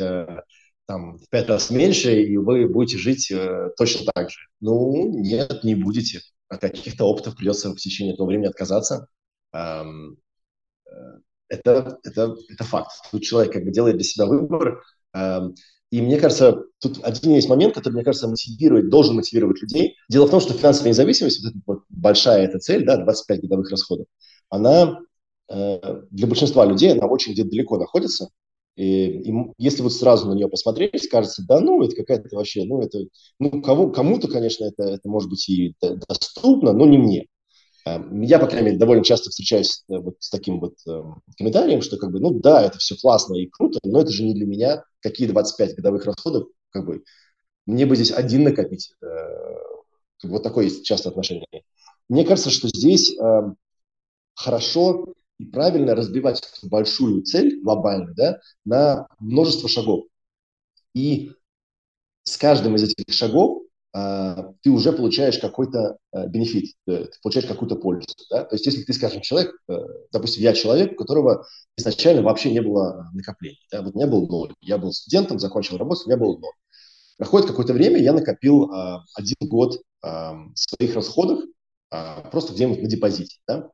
там, 0.85 1.17
в 1.17 1.29
пять 1.29 1.47
раз 1.47 1.69
меньше, 1.69 2.21
и 2.21 2.37
вы 2.37 2.67
будете 2.67 2.97
жить 2.97 3.31
точно 3.77 4.11
так 4.13 4.29
же. 4.29 4.39
Ну, 4.59 5.09
нет, 5.09 5.63
не 5.63 5.75
будете. 5.75 6.21
От 6.49 6.61
каких-то 6.61 7.05
опытов 7.05 7.35
придется 7.35 7.71
в 7.71 7.77
течение 7.77 8.13
этого 8.13 8.27
времени 8.27 8.47
отказаться. 8.47 9.07
Um, 9.55 10.17
это, 11.51 11.97
это, 12.03 12.35
это 12.49 12.63
факт. 12.63 12.91
Тут 13.11 13.23
человек 13.23 13.53
как 13.53 13.65
бы 13.65 13.71
делает 13.71 13.97
для 13.97 14.05
себя 14.05 14.25
выбор. 14.25 14.81
Эм, 15.13 15.53
и 15.91 16.01
мне 16.01 16.17
кажется, 16.17 16.63
тут 16.79 17.03
один 17.03 17.33
есть 17.33 17.49
момент, 17.49 17.73
который, 17.73 17.93
мне 17.93 18.03
кажется, 18.03 18.29
мотивирует, 18.29 18.89
должен 18.89 19.15
мотивировать 19.15 19.61
людей. 19.61 19.97
Дело 20.09 20.27
в 20.27 20.31
том, 20.31 20.39
что 20.39 20.53
финансовая 20.53 20.91
независимость, 20.91 21.43
вот 21.43 21.51
эта 21.51 21.61
вот 21.67 21.83
большая 21.89 22.45
эта 22.45 22.59
цель, 22.59 22.85
да, 22.85 22.97
25 22.97 23.41
годовых 23.41 23.69
расходов, 23.69 24.07
она 24.49 24.99
э, 25.49 26.01
для 26.09 26.27
большинства 26.27 26.65
людей, 26.65 26.93
она 26.93 27.05
очень 27.07 27.33
где-то 27.33 27.49
далеко 27.49 27.77
находится. 27.77 28.29
И, 28.75 29.29
и 29.29 29.33
если 29.57 29.83
вот 29.83 29.93
сразу 29.93 30.29
на 30.29 30.33
нее 30.33 30.47
посмотреть, 30.47 31.09
кажется, 31.09 31.43
да, 31.47 31.59
ну, 31.59 31.83
это 31.83 31.95
какая-то 31.95 32.33
вообще, 32.35 32.63
ну, 32.63 32.81
это, 32.81 32.99
ну, 33.39 33.61
кого, 33.61 33.91
кому-то, 33.91 34.27
конечно, 34.27 34.65
это, 34.65 34.83
это 34.83 35.09
может 35.09 35.29
быть 35.29 35.47
и 35.49 35.75
доступно, 36.07 36.73
но 36.73 36.85
не 36.85 36.97
мне. 36.97 37.25
Эм, 37.85 38.21
я, 38.21 38.39
по 38.39 38.47
крайней 38.47 38.67
мере, 38.67 38.77
довольно 38.77 39.03
часто 39.03 39.29
встречаюсь 39.29 39.83
э, 39.89 39.97
вот 39.97 40.15
с 40.19 40.29
таким 40.29 40.59
вот 40.59 40.75
э, 40.87 41.01
комментарием, 41.37 41.81
что 41.81 41.97
как 41.97 42.11
бы, 42.11 42.19
ну 42.19 42.39
да, 42.39 42.63
это 42.63 42.77
все 42.77 42.95
классно 42.95 43.35
и 43.35 43.47
круто, 43.47 43.79
но 43.83 44.01
это 44.01 44.11
же 44.11 44.23
не 44.23 44.33
для 44.33 44.45
меня. 44.45 44.83
Какие 45.01 45.27
25 45.27 45.75
годовых 45.75 46.05
расходов, 46.05 46.47
как 46.69 46.85
бы, 46.85 47.03
мне 47.65 47.85
бы 47.85 47.95
здесь 47.95 48.11
один 48.11 48.43
накопить. 48.43 48.93
Э, 49.01 49.07
вот 50.23 50.43
такое 50.43 50.65
есть 50.65 50.85
часто 50.85 51.09
отношение. 51.09 51.47
Мне 52.07 52.23
кажется, 52.23 52.51
что 52.51 52.67
здесь 52.67 53.17
э, 53.17 53.41
хорошо 54.35 55.13
и 55.41 55.45
правильно 55.45 55.95
разбивать 55.95 56.41
большую 56.63 57.23
цель, 57.23 57.61
глобальную, 57.61 58.13
да, 58.15 58.39
на 58.63 59.07
множество 59.19 59.67
шагов. 59.67 60.05
И 60.93 61.31
с 62.23 62.37
каждым 62.37 62.75
из 62.75 62.83
этих 62.83 63.13
шагов 63.13 63.63
а, 63.93 64.53
ты 64.61 64.69
уже 64.69 64.93
получаешь 64.93 65.39
какой-то 65.39 65.97
э, 66.13 66.27
бенефит, 66.27 66.75
э, 66.87 67.05
ты 67.05 67.19
получаешь 67.21 67.47
какую-то 67.47 67.75
пользу. 67.75 68.07
Да? 68.29 68.45
То 68.45 68.55
есть 68.55 68.65
если 68.65 68.83
ты, 68.83 68.93
скажем, 68.93 69.21
человек, 69.21 69.53
э, 69.67 69.73
допустим, 70.11 70.43
я 70.43 70.53
человек, 70.53 70.93
у 70.93 70.95
которого 70.95 71.45
изначально 71.75 72.21
вообще 72.21 72.51
не 72.51 72.61
было 72.61 73.09
накоплений. 73.13 73.59
Да? 73.71 73.81
Вот 73.81 73.95
у 73.95 73.97
меня 73.97 74.07
был 74.07 74.27
ноль. 74.27 74.53
Я 74.61 74.77
был 74.77 74.93
студентом, 74.93 75.39
закончил 75.39 75.77
работу, 75.77 76.03
у 76.05 76.07
меня 76.07 76.17
был 76.17 76.37
ноль. 76.37 76.53
Проходит 77.17 77.47
какое-то 77.47 77.73
время, 77.73 77.99
я 77.99 78.13
накопил 78.13 78.71
а, 78.71 79.03
один 79.15 79.35
год 79.41 79.81
своих 80.55 80.95
расходов 80.95 81.41
а, 81.91 82.21
просто 82.31 82.53
где-нибудь 82.53 82.81
на 82.81 82.87
депозите. 82.87 83.37
Да? 83.47 83.69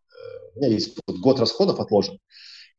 Меня 0.57 0.69
есть 0.69 0.97
год 1.07 1.39
расходов 1.39 1.79
отложен. 1.79 2.19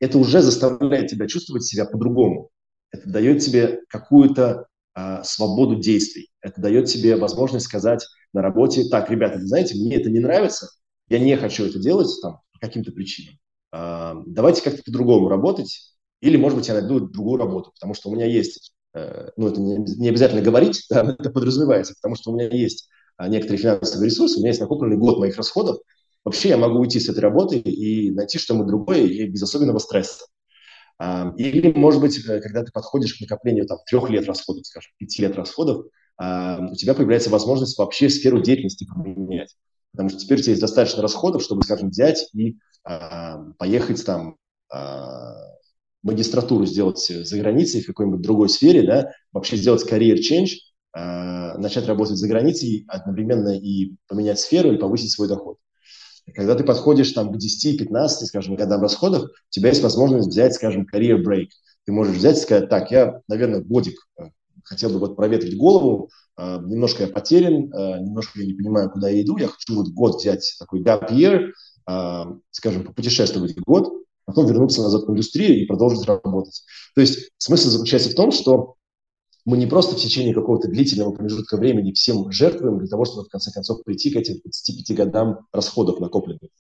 Это 0.01 0.19
уже 0.19 0.43
заставляет 0.43 1.09
тебя 1.09 1.27
чувствовать 1.27 1.65
себя 1.65 1.85
по-другому. 1.85 2.51
Это 2.91 3.09
дает 3.09 3.41
тебе 3.41 3.81
какую-то 3.89 4.67
а, 4.95 5.23
свободу 5.25 5.77
действий. 5.77 6.31
Это 6.41 6.61
дает 6.61 6.87
тебе 6.87 7.17
возможность 7.17 7.67
сказать 7.67 8.05
на 8.33 8.43
работе, 8.43 8.85
так, 8.85 9.11
ребята, 9.11 9.39
вы 9.39 9.47
знаете, 9.47 9.75
мне 9.75 9.97
это 9.97 10.11
не 10.11 10.21
нравится, 10.21 10.69
я 11.09 11.19
не 11.19 11.37
хочу 11.37 11.67
это 11.67 11.79
делать 11.79 12.11
там, 12.23 12.41
по 12.53 12.59
каким-то 12.61 12.93
причинам. 12.93 13.39
А, 13.73 14.23
давайте 14.27 14.63
как-то 14.63 14.83
по-другому 14.83 15.29
работать, 15.29 15.97
или, 16.21 16.37
может 16.37 16.59
быть, 16.59 16.69
я 16.69 16.75
найду 16.75 17.01
другую 17.01 17.39
работу, 17.39 17.71
потому 17.73 17.95
что 17.95 18.11
у 18.11 18.15
меня 18.15 18.27
есть, 18.27 18.73
э, 18.95 19.31
ну, 19.37 19.49
это 19.49 19.61
не, 19.61 19.77
не 19.77 20.09
обязательно 20.09 20.43
говорить, 20.43 20.85
да, 20.91 21.17
это 21.19 21.31
подразумевается, 21.31 21.95
потому 21.95 22.17
что 22.17 22.31
у 22.31 22.35
меня 22.35 22.49
есть 22.49 22.89
а, 23.17 23.29
некоторые 23.29 23.59
финансовые 23.59 24.11
ресурсы, 24.11 24.37
у 24.37 24.41
меня 24.41 24.49
есть 24.49 24.61
накопленный 24.61 24.97
год 24.97 25.19
моих 25.19 25.37
расходов, 25.37 25.79
вообще 26.25 26.51
я 26.51 26.57
могу 26.57 26.79
уйти 26.81 27.01
с 27.01 27.09
этой 27.09 27.21
работы 27.21 27.59
и 27.59 28.11
найти 28.11 28.39
что-нибудь 28.39 28.69
другое 28.69 29.03
и 29.05 29.27
без 29.27 29.43
особенного 29.43 29.79
стресса. 29.79 30.25
Или, 31.37 31.73
может 31.73 32.01
быть, 32.01 32.19
э, 32.27 32.41
когда 32.41 32.65
ты 32.65 32.73
подходишь 32.73 33.15
к 33.15 33.21
накоплению 33.21 33.67
там, 33.67 33.79
трех 33.87 34.11
лет 34.11 34.27
расходов, 34.27 34.67
скажем, 34.67 34.91
пяти 34.99 35.23
лет 35.23 35.37
расходов, 35.37 35.87
у 36.21 36.75
тебя 36.75 36.95
появляется 36.95 37.31
возможность 37.31 37.79
вообще 37.79 38.11
сферу 38.11 38.43
деятельности 38.43 38.85
поменять. 38.85 39.55
Потому 39.93 40.09
что 40.09 40.19
теперь 40.19 40.41
у 40.41 40.43
тебя 40.43 40.51
есть 40.51 40.61
достаточно 40.61 41.01
расходов, 41.01 41.43
чтобы, 41.43 41.63
скажем, 41.63 41.91
взять 41.91 42.29
и 42.35 42.57
поехать 43.57 44.05
там 44.05 44.37
магистратуру 46.03 46.67
сделать 46.67 46.99
за 46.99 47.39
границей 47.39 47.83
в 47.83 47.87
какой-нибудь 47.87 48.21
другой 48.21 48.49
сфере, 48.49 48.83
да, 48.85 49.13
вообще 49.33 49.57
сделать 49.57 49.89
career 49.89 50.17
change, 50.17 50.55
начать 50.93 51.87
работать 51.87 52.17
за 52.17 52.27
границей, 52.27 52.85
одновременно 52.89 53.57
и 53.57 53.95
поменять 54.09 54.41
сферу 54.41 54.73
и 54.73 54.79
повысить 54.79 55.13
свой 55.13 55.29
доход. 55.29 55.59
Когда 56.35 56.55
ты 56.55 56.65
подходишь 56.65 57.13
там, 57.13 57.33
к 57.33 57.37
10-15, 57.37 58.09
скажем, 58.09 58.57
годам 58.57 58.83
расходов, 58.83 59.25
у 59.25 59.51
тебя 59.51 59.71
есть 59.71 59.83
возможность 59.83 60.29
взять, 60.29 60.55
скажем, 60.55 60.87
career 60.93 61.23
break. 61.23 61.49
Ты 61.85 61.93
можешь 61.93 62.17
взять 62.17 62.37
и 62.37 62.41
сказать, 62.41 62.69
так, 62.69 62.91
я, 62.91 63.21
наверное, 63.29 63.63
годик 63.63 63.97
э, 64.19 64.25
хотел 64.65 64.91
бы 64.91 64.99
вот 64.99 65.17
проветрить 65.17 65.57
голову, 65.57 66.11
э, 66.37 66.59
немножко 66.67 67.05
я 67.05 67.09
потерян, 67.09 67.73
э, 67.73 68.01
немножко 68.01 68.41
я 68.41 68.47
не 68.47 68.55
понимаю, 68.55 68.91
куда 68.91 69.09
я 69.09 69.23
иду, 69.23 69.39
я 69.39 69.49
хочу 69.49 69.75
вот 69.75 69.89
год 69.89 70.17
взять 70.17 70.55
такой 70.59 70.83
gap 70.83 71.11
year, 71.11 71.53
скажем, 72.51 72.85
попутешествовать 72.85 73.57
год, 73.61 73.91
потом 74.27 74.47
вернуться 74.47 74.83
назад 74.83 75.05
в 75.05 75.11
индустрию 75.11 75.63
и 75.63 75.65
продолжить 75.65 76.05
работать. 76.05 76.63
То 76.95 77.01
есть 77.01 77.31
смысл 77.39 77.71
заключается 77.71 78.11
в 78.11 78.15
том, 78.15 78.31
что 78.31 78.75
мы 79.49 79.57
не 79.57 79.67
просто 79.67 79.97
в 79.97 79.99
течение 79.99 80.35
какого-то 80.35 80.69
длительного 80.69 81.13
промежутка 81.13 81.57
времени 81.57 81.93
всем 81.93 82.31
жертвуем 82.31 82.81
для 82.81 82.87
того, 82.87 83.07
чтобы 83.07 83.25
в 83.25 83.29
конце 83.31 83.51
концов 83.51 83.83
прийти 83.83 84.11
к 84.11 84.17
этим 84.17 84.35
25 84.45 84.95
годам 84.95 85.47
расходов 85.53 86.01
накопленных. 86.01 86.51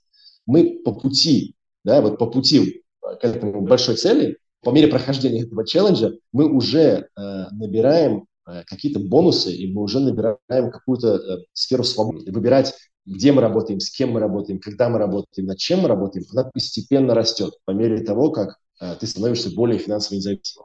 Мы 0.47 0.81
по 0.83 0.95
пути, 0.95 1.55
да, 1.85 2.01
вот 2.01 2.17
по 2.19 2.25
пути 2.25 2.83
к 3.03 3.23
этому 3.23 3.61
большой 3.61 3.97
цели, 3.97 4.39
по 4.63 4.71
мере 4.71 4.89
прохождения 4.89 5.43
этого 5.43 5.67
челленджа, 5.67 6.15
мы 6.33 6.51
уже 6.51 6.81
э, 6.81 7.45
набираем 7.51 8.25
э, 8.47 8.63
какие-то 8.65 9.01
бонусы, 9.01 9.53
и 9.55 9.71
мы 9.71 9.83
уже 9.83 10.01
набираем 10.01 10.71
какую-то 10.71 11.17
э, 11.17 11.45
сферу 11.53 11.85
свободы. 11.85 12.33
Выбирать, 12.33 12.73
где 13.05 13.33
мы 13.33 13.43
работаем, 13.43 13.81
с 13.81 13.91
кем 13.91 14.13
мы 14.13 14.21
работаем, 14.21 14.61
когда 14.61 14.89
мы 14.89 14.99
работаем, 14.99 15.47
над 15.47 15.59
чем 15.59 15.81
мы 15.81 15.89
работаем, 15.89 16.25
она 16.33 16.45
постепенно 16.45 17.13
растет 17.15 17.53
по 17.67 17.73
мере 17.73 18.01
того, 18.01 18.31
как 18.31 18.57
э, 18.81 18.95
ты 18.99 19.07
становишься 19.07 19.55
более 19.55 19.79
финансово 19.79 20.17
независимым. 20.17 20.65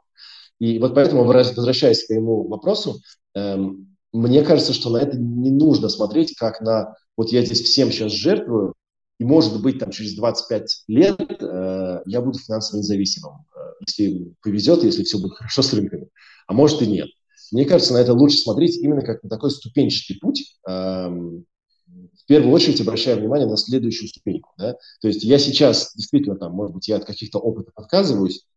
И 0.60 0.78
вот 0.78 0.94
поэтому, 0.94 1.24
возвращаясь 1.24 2.04
к 2.04 2.06
твоему 2.06 2.46
вопросу, 2.48 3.00
эм, 3.34 3.96
мне 4.12 4.42
кажется, 4.42 4.72
что 4.72 4.90
на 4.90 4.98
это 4.98 5.18
не 5.18 5.50
нужно 5.50 5.88
смотреть 5.88 6.36
как 6.36 6.60
на 6.60 6.94
вот 7.16 7.30
я 7.30 7.44
здесь 7.44 7.62
всем 7.62 7.90
сейчас 7.90 8.12
жертвую, 8.12 8.74
и, 9.18 9.24
может 9.24 9.60
быть, 9.62 9.78
там 9.78 9.90
через 9.90 10.14
25 10.16 10.84
лет 10.88 11.20
э, 11.40 12.02
я 12.06 12.20
буду 12.20 12.38
финансово 12.38 12.78
независимым, 12.78 13.44
э, 13.54 13.60
если 13.86 14.34
повезет, 14.42 14.82
если 14.82 15.04
все 15.04 15.18
будет 15.18 15.34
хорошо 15.34 15.62
с 15.62 15.72
рынками, 15.72 16.08
а 16.46 16.52
может 16.52 16.82
и 16.82 16.86
нет. 16.86 17.08
Мне 17.52 17.64
кажется, 17.64 17.92
на 17.92 17.98
это 17.98 18.12
лучше 18.12 18.38
смотреть 18.38 18.76
именно 18.78 19.02
как 19.02 19.22
на 19.22 19.28
такой 19.28 19.50
ступенчатый 19.50 20.18
путь, 20.20 20.56
эм, 20.66 21.44
в 21.86 22.26
первую 22.26 22.52
очередь 22.52 22.80
обращая 22.80 23.16
внимание 23.16 23.46
на 23.46 23.56
следующую 23.56 24.08
ступеньку. 24.08 24.50
Да? 24.58 24.76
То 25.00 25.08
есть 25.08 25.22
я 25.22 25.38
сейчас 25.38 25.92
действительно, 25.94 26.36
там, 26.36 26.52
может 26.52 26.74
быть, 26.74 26.88
я 26.88 26.96
от 26.96 27.04
каких-то 27.04 27.38
опытов 27.38 27.72
отказываюсь, 27.76 28.38
э, 28.40 28.53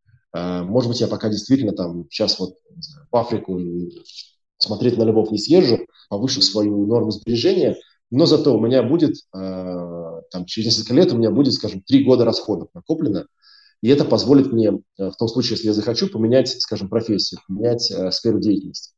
может 0.63 0.89
быть, 0.89 1.01
я 1.01 1.07
пока 1.07 1.29
действительно 1.29 1.73
там 1.73 2.07
сейчас 2.09 2.39
вот 2.39 2.55
в 3.11 3.15
Африку 3.15 3.59
смотреть 4.57 4.97
на 4.97 5.03
львов 5.03 5.31
не 5.31 5.37
съезжу, 5.37 5.85
повышу 6.09 6.41
свою 6.41 6.85
норму 6.85 7.11
сбережения, 7.11 7.77
но 8.09 8.25
зато 8.25 8.55
у 8.55 8.59
меня 8.59 8.83
будет, 8.83 9.15
э, 9.33 10.21
там, 10.31 10.45
через 10.45 10.77
несколько 10.77 10.93
лет 10.93 11.11
у 11.11 11.17
меня 11.17 11.31
будет, 11.31 11.53
скажем, 11.53 11.81
три 11.81 12.03
года 12.03 12.25
расходов 12.25 12.69
накоплено, 12.73 13.27
и 13.81 13.89
это 13.89 14.05
позволит 14.05 14.51
мне, 14.51 14.79
э, 14.97 15.09
в 15.09 15.15
том 15.17 15.27
случае, 15.27 15.51
если 15.51 15.67
я 15.67 15.73
захочу, 15.73 16.07
поменять, 16.07 16.49
скажем, 16.61 16.89
профессию, 16.89 17.39
поменять 17.47 17.91
сферу 18.11 18.39
деятельности. 18.39 18.93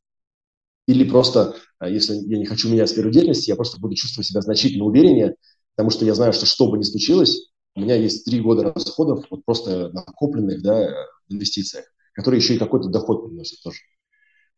Или 0.86 1.04
просто, 1.04 1.56
если 1.80 2.16
я 2.16 2.38
не 2.38 2.46
хочу 2.46 2.68
менять 2.68 2.90
сферу 2.90 3.10
деятельности, 3.10 3.50
я 3.50 3.56
просто 3.56 3.80
буду 3.80 3.94
чувствовать 3.94 4.26
себя 4.26 4.40
значительно 4.40 4.84
увереннее, 4.86 5.36
потому 5.76 5.90
что 5.90 6.04
я 6.04 6.14
знаю, 6.14 6.32
что 6.32 6.46
что 6.46 6.68
бы 6.68 6.78
ни 6.78 6.82
случилось, 6.82 7.50
у 7.76 7.80
меня 7.80 7.94
есть 7.94 8.24
три 8.24 8.40
года 8.40 8.72
расходов, 8.72 9.24
вот 9.30 9.44
просто 9.44 9.90
накопленных 9.90 10.62
да, 10.62 10.92
инвестициях, 11.30 11.84
которые 12.12 12.40
еще 12.40 12.54
и 12.54 12.58
какой-то 12.58 12.88
доход 12.88 13.26
приносят 13.26 13.62
тоже. 13.62 13.80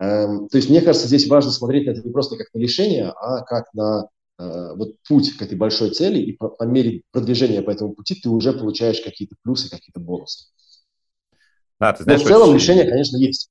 Эм, 0.02 0.48
то 0.48 0.56
есть, 0.56 0.68
мне 0.68 0.80
кажется, 0.80 1.06
здесь 1.06 1.28
важно 1.28 1.52
смотреть 1.52 1.86
на 1.86 1.90
это 1.92 2.02
не 2.02 2.12
просто 2.12 2.36
как 2.36 2.48
на 2.52 2.58
решение, 2.58 3.10
а 3.10 3.42
как 3.42 3.72
на 3.72 4.08
э, 4.38 4.74
вот 4.74 4.96
путь 5.08 5.36
к 5.36 5.42
этой 5.42 5.56
большой 5.56 5.90
цели, 5.90 6.18
и 6.18 6.32
по, 6.32 6.48
по 6.48 6.64
мере 6.64 7.02
продвижения 7.12 7.62
по 7.62 7.70
этому 7.70 7.94
пути 7.94 8.16
ты 8.16 8.28
уже 8.28 8.52
получаешь 8.52 9.00
какие-то 9.00 9.36
плюсы, 9.42 9.70
какие-то 9.70 10.00
бонусы. 10.00 10.46
Да, 11.78 11.92
ты 11.92 12.02
знаешь, 12.02 12.20
Но 12.20 12.26
в 12.26 12.28
целом 12.28 12.54
решение, 12.54 12.88
конечно, 12.88 13.16
есть. 13.16 13.48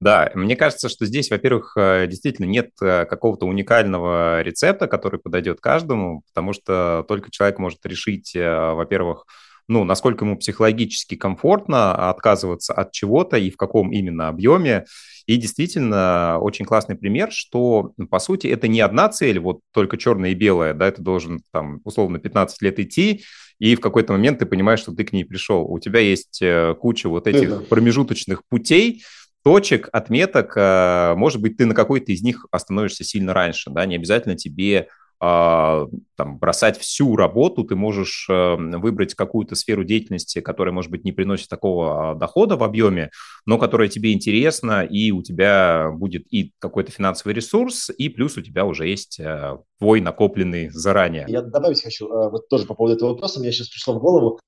Да, 0.00 0.30
мне 0.34 0.56
кажется, 0.56 0.88
что 0.90 1.06
здесь, 1.06 1.30
во-первых, 1.30 1.74
э, 1.78 2.06
действительно 2.06 2.46
нет 2.46 2.70
э, 2.82 3.06
какого-то 3.06 3.46
уникального 3.46 4.42
рецепта, 4.42 4.86
который 4.86 5.18
подойдет 5.18 5.60
каждому, 5.60 6.24
потому 6.28 6.52
что 6.52 7.06
только 7.08 7.30
человек 7.30 7.58
может 7.58 7.84
решить, 7.86 8.34
во-первых, 8.34 9.24
ну, 9.70 9.84
насколько 9.84 10.24
ему 10.24 10.36
психологически 10.36 11.14
комфортно 11.14 12.10
отказываться 12.10 12.74
от 12.74 12.90
чего-то 12.90 13.36
и 13.36 13.50
в 13.50 13.56
каком 13.56 13.92
именно 13.92 14.26
объеме. 14.26 14.84
И 15.26 15.36
действительно, 15.36 16.38
очень 16.40 16.64
классный 16.64 16.96
пример, 16.96 17.30
что, 17.30 17.92
по 18.10 18.18
сути, 18.18 18.48
это 18.48 18.66
не 18.66 18.80
одна 18.80 19.08
цель, 19.08 19.38
вот 19.38 19.60
только 19.72 19.96
черное 19.96 20.30
и 20.30 20.34
белое, 20.34 20.74
да, 20.74 20.88
это 20.88 21.02
должен, 21.02 21.40
там, 21.52 21.80
условно, 21.84 22.18
15 22.18 22.60
лет 22.62 22.80
идти, 22.80 23.22
и 23.60 23.76
в 23.76 23.80
какой-то 23.80 24.12
момент 24.12 24.40
ты 24.40 24.46
понимаешь, 24.46 24.80
что 24.80 24.92
ты 24.92 25.04
к 25.04 25.12
ней 25.12 25.24
пришел. 25.24 25.64
У 25.64 25.78
тебя 25.78 26.00
есть 26.00 26.42
куча 26.80 27.08
вот 27.08 27.28
этих 27.28 27.48
это. 27.50 27.60
промежуточных 27.60 28.42
путей, 28.48 29.04
точек, 29.44 29.88
отметок, 29.92 30.52
э, 30.56 31.14
может 31.16 31.40
быть, 31.40 31.56
ты 31.56 31.66
на 31.66 31.76
какой-то 31.76 32.10
из 32.10 32.22
них 32.22 32.44
остановишься 32.50 33.04
сильно 33.04 33.32
раньше, 33.32 33.70
да, 33.70 33.86
не 33.86 33.94
обязательно 33.94 34.34
тебе 34.34 34.88
там, 35.20 36.38
бросать 36.38 36.78
всю 36.78 37.14
работу, 37.14 37.64
ты 37.64 37.76
можешь 37.76 38.26
э, 38.30 38.56
выбрать 38.56 39.14
какую-то 39.14 39.54
сферу 39.54 39.84
деятельности, 39.84 40.40
которая, 40.40 40.72
может 40.72 40.90
быть, 40.90 41.04
не 41.04 41.12
приносит 41.12 41.48
такого 41.48 42.12
а, 42.12 42.14
дохода 42.14 42.56
в 42.56 42.64
объеме, 42.64 43.10
но 43.44 43.58
которая 43.58 43.88
тебе 43.88 44.14
интересна, 44.14 44.82
и 44.82 45.10
у 45.10 45.22
тебя 45.22 45.90
будет 45.92 46.24
и 46.32 46.54
какой-то 46.58 46.90
финансовый 46.90 47.34
ресурс, 47.34 47.90
и 47.90 48.08
плюс 48.08 48.38
у 48.38 48.42
тебя 48.42 48.64
уже 48.64 48.88
есть 48.88 49.20
э, 49.20 49.58
твой 49.78 50.00
накопленный 50.00 50.70
заранее. 50.70 51.26
Я 51.28 51.42
добавить 51.42 51.82
хочу, 51.82 52.08
вот 52.08 52.48
тоже 52.48 52.64
по 52.64 52.74
поводу 52.74 52.96
этого 52.96 53.10
вопроса, 53.10 53.40
мне 53.40 53.52
сейчас 53.52 53.68
пришло 53.68 53.94
в 53.94 54.00
голову. 54.00 54.40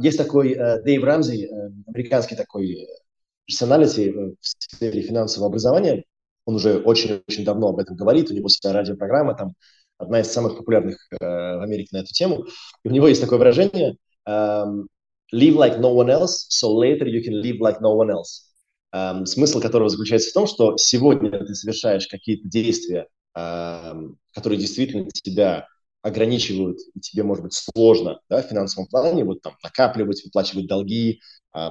Есть 0.00 0.18
такой 0.18 0.54
Дэйв 0.54 1.02
Рамзи, 1.02 1.48
американский 1.86 2.36
такой 2.36 2.86
персоналити 3.46 4.10
в 4.10 4.36
сфере 4.42 5.00
финансового 5.00 5.48
образования. 5.48 6.04
Он 6.44 6.56
уже 6.56 6.78
очень-очень 6.78 7.44
давно 7.44 7.68
об 7.68 7.78
этом 7.78 7.96
говорит, 7.96 8.30
у 8.30 8.34
него 8.34 8.48
своя 8.48 8.76
радиопрограмма, 8.76 9.34
там 9.34 9.54
одна 9.98 10.20
из 10.20 10.32
самых 10.32 10.56
популярных 10.56 10.96
э, 11.10 11.16
в 11.20 11.62
Америке 11.62 11.90
на 11.92 11.98
эту 11.98 12.12
тему. 12.12 12.46
И 12.84 12.88
у 12.88 12.92
него 12.92 13.08
есть 13.08 13.20
такое 13.20 13.38
выражение 13.38 13.96
um, 14.28 14.86
«live 15.32 15.56
like 15.56 15.78
no 15.78 15.94
one 15.94 16.08
else, 16.08 16.46
so 16.48 16.72
later 16.74 17.06
you 17.06 17.22
can 17.22 17.40
live 17.40 17.58
like 17.60 17.80
no 17.80 17.94
one 17.94 18.10
else». 18.10 18.46
Um, 18.94 19.26
смысл 19.26 19.60
которого 19.60 19.90
заключается 19.90 20.30
в 20.30 20.32
том, 20.32 20.46
что 20.46 20.76
сегодня 20.78 21.30
ты 21.30 21.54
совершаешь 21.54 22.06
какие-то 22.06 22.48
действия, 22.48 23.06
um, 23.36 24.14
которые 24.34 24.58
действительно 24.58 25.10
тебя 25.10 25.66
ограничивают, 26.00 26.78
и 26.94 27.00
тебе, 27.00 27.22
может 27.22 27.44
быть, 27.44 27.52
сложно 27.52 28.20
да, 28.30 28.40
в 28.40 28.46
финансовом 28.46 28.88
плане, 28.88 29.24
вот 29.24 29.42
там 29.42 29.54
накапливать, 29.62 30.24
выплачивать 30.24 30.68
долги, 30.68 31.20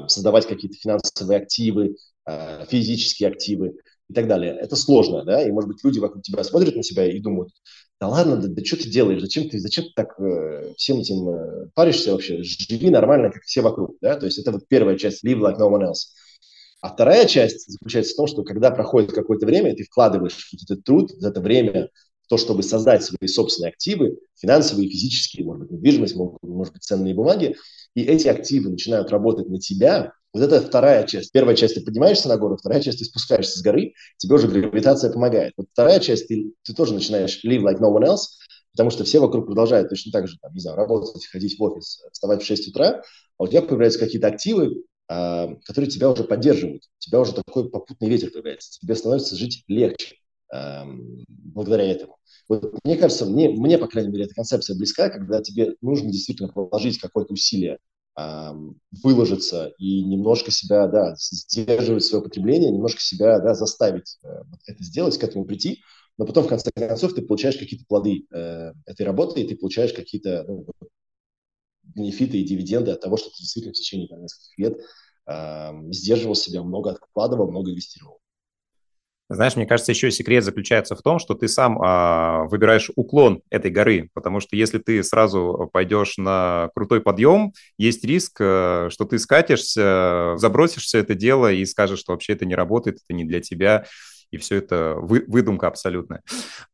создавать 0.08 0.46
какие-то 0.46 0.78
финансовые 0.78 1.40
активы, 1.40 1.96
а, 2.28 2.66
физические 2.66 3.30
активы 3.30 3.76
и 4.10 4.14
так 4.14 4.28
далее. 4.28 4.54
Это 4.60 4.76
сложно, 4.76 5.24
да, 5.24 5.42
и, 5.42 5.52
может 5.52 5.70
быть, 5.70 5.84
люди 5.84 6.00
вокруг 6.00 6.24
тебя 6.24 6.44
смотрят 6.44 6.76
на 6.76 6.84
себя 6.84 7.10
и 7.10 7.20
думают, 7.20 7.52
да 8.00 8.08
ладно, 8.08 8.38
да, 8.38 8.48
да 8.48 8.66
что 8.66 8.78
ты 8.78 8.90
делаешь, 8.90 9.22
зачем 9.22 9.50
ты, 9.50 9.60
зачем 9.60 9.86
ты 9.86 9.92
так 9.96 10.20
э, 10.20 10.74
всем 10.78 11.00
этим 11.00 11.30
э, 11.30 11.70
паришься 11.74 12.12
вообще, 12.12 12.44
живи 12.44 12.90
нормально, 12.90 13.32
как 13.32 13.44
все 13.44 13.62
вокруг, 13.62 13.98
да, 14.02 14.18
то 14.18 14.26
есть 14.26 14.38
это 14.38 14.52
вот 14.52 14.68
первая 14.68 14.98
часть, 14.98 15.26
live 15.26 15.40
like 15.40 15.58
no 15.58 15.70
one 15.72 15.84
else. 15.84 16.14
А 16.82 16.90
вторая 16.90 17.26
часть 17.26 17.72
заключается 17.72 18.14
в 18.14 18.18
том, 18.18 18.28
что 18.28 18.44
когда 18.44 18.70
проходит 18.70 19.12
какое-то 19.12 19.48
время, 19.48 19.76
ты 19.76 19.84
вкладываешь 19.84 20.50
вот 20.54 20.62
этот 20.64 20.84
труд, 20.84 21.12
это 21.24 21.42
время 21.42 21.90
то, 22.30 22.38
чтобы 22.38 22.62
создать 22.62 23.04
свои 23.04 23.28
собственные 23.28 23.70
активы, 23.70 24.20
финансовые, 24.36 24.90
физические, 24.90 25.46
может 25.46 25.64
быть, 25.64 25.72
недвижимость, 25.72 26.16
может 26.16 26.74
быть, 26.74 26.84
ценные 26.84 27.16
бумаги, 27.16 27.56
и 27.96 28.04
эти 28.04 28.28
активы 28.28 28.70
начинают 28.70 29.10
работать 29.10 29.48
на 29.50 29.60
тебя, 29.60 30.14
вот 30.34 30.44
это 30.44 30.62
вторая 30.62 31.06
часть. 31.06 31.32
Первая 31.32 31.56
часть 31.56 31.76
ты 31.76 31.82
поднимаешься 31.82 32.28
на 32.28 32.38
гору, 32.38 32.58
вторая 32.58 32.82
часть 32.82 33.00
ты 33.00 33.06
спускаешься 33.06 33.60
с 33.60 33.62
горы, 33.62 33.94
тебе 34.18 34.36
уже 34.36 34.48
гравитация 34.48 35.12
помогает. 35.12 35.54
Вот 35.58 35.68
вторая 35.72 36.00
часть 36.00 36.28
ты, 36.28 36.54
ты 36.64 36.74
тоже 36.74 36.94
начинаешь 36.94 37.44
live 37.44 37.62
like 37.62 37.80
no 37.80 37.92
one 37.94 38.06
else, 38.06 38.26
потому 38.72 38.92
что 38.92 39.04
все 39.04 39.20
вокруг 39.20 39.48
продолжают 39.48 39.90
точно 39.90 40.12
так 40.12 40.28
же, 40.28 40.38
там, 40.40 40.54
не 40.54 40.60
знаю, 40.60 40.78
работать, 40.78 41.26
ходить 41.26 41.58
в 41.58 41.64
офис, 41.64 42.04
вставать 42.12 42.44
в 42.44 42.46
6 42.46 42.68
утра, 42.70 43.02
а 43.38 43.44
у 43.44 43.48
тебя 43.48 43.62
появляются 43.62 44.00
какие-то 44.00 44.28
активы, 44.28 44.84
э, 45.10 45.48
которые 45.66 45.90
тебя 45.90 46.10
уже 46.10 46.24
поддерживают. 46.24 46.84
У 46.84 47.00
тебя 47.00 47.20
уже 47.20 47.34
такой 47.34 47.70
попутный 47.70 48.10
ветер 48.10 48.30
появляется. 48.32 48.80
Тебе 48.80 48.96
становится 48.96 49.36
жить 49.36 49.64
легче 49.68 50.18
э, 50.54 50.84
благодаря 51.28 51.86
этому. 51.90 52.18
Вот, 52.48 52.76
мне 52.84 52.98
кажется, 52.98 53.26
мне, 53.26 53.50
мне, 53.50 53.78
по 53.78 53.88
крайней 53.88 54.12
мере, 54.12 54.26
эта 54.26 54.36
концепция 54.36 54.76
близка, 54.78 55.10
когда 55.10 55.42
тебе 55.42 55.76
нужно 55.82 56.12
действительно 56.12 56.50
положить 56.50 57.00
какое-то 57.00 57.34
усилие, 57.34 57.80
выложиться 59.04 59.74
и 59.78 60.04
немножко 60.04 60.50
себя, 60.50 60.88
да, 60.88 61.16
сдерживать 61.18 62.04
свое 62.04 62.24
потребление, 62.24 62.72
немножко 62.72 63.00
себя, 63.00 63.40
да, 63.40 63.54
заставить 63.54 64.18
э, 64.24 64.28
это 64.66 64.84
сделать, 64.84 65.18
к 65.18 65.24
этому 65.24 65.46
прийти, 65.46 65.84
но 66.18 66.26
потом, 66.26 66.46
в 66.46 66.48
конце 66.48 66.72
концов, 66.72 67.14
ты 67.14 67.22
получаешь 67.22 67.58
какие-то 67.58 67.86
плоды 67.88 68.26
э, 68.34 68.72
этой 68.88 69.06
работы, 69.06 69.42
и 69.42 69.48
ты 69.48 69.56
получаешь 69.56 69.94
какие-то 69.94 70.46
ну, 70.48 70.66
бенефиты 71.84 72.40
и 72.40 72.44
дивиденды 72.44 72.90
от 72.90 73.02
того, 73.02 73.18
что 73.18 73.30
ты 73.30 73.38
действительно 73.38 73.74
в 73.74 73.78
течение 73.78 74.08
там, 74.08 74.22
нескольких 74.24 74.58
лет 74.58 74.80
сдерживал 75.92 76.36
себя, 76.36 76.64
много 76.64 76.92
откладывал, 76.92 77.52
много 77.52 77.72
инвестировал. 77.72 78.22
Знаешь, 79.30 79.58
мне 79.58 79.66
кажется, 79.66 79.92
еще 79.92 80.10
секрет 80.10 80.46
заключается 80.46 80.96
в 80.96 81.02
том, 81.02 81.20
что 81.20 81.34
ты 81.34 81.50
сам 81.50 81.78
а, 81.82 82.46
выбираешь 82.46 82.90
уклон 82.96 83.42
этой 83.50 83.70
горы, 83.72 84.10
потому 84.14 84.40
что 84.40 84.56
если 84.56 84.78
ты 84.78 85.04
сразу 85.04 85.70
пойдешь 85.74 86.18
на 86.18 86.70
крутой 86.74 87.02
подъем, 87.02 87.52
есть 87.78 88.06
риск, 88.06 88.38
а, 88.40 88.88
что 88.90 89.04
ты 89.04 89.20
скатишься, 89.20 90.36
забросишься 90.38 91.00
это 91.00 91.14
дело 91.14 91.52
и 91.52 91.66
скажешь, 91.66 92.00
что 92.00 92.14
вообще 92.14 92.34
это 92.34 92.46
не 92.46 92.56
работает, 92.56 93.00
это 93.04 93.14
не 93.14 93.26
для 93.26 93.42
тебя 93.42 93.86
и 94.32 94.38
все 94.38 94.58
это 94.58 94.96
вы, 94.98 95.24
выдумка 95.28 95.68
абсолютная. 95.68 96.22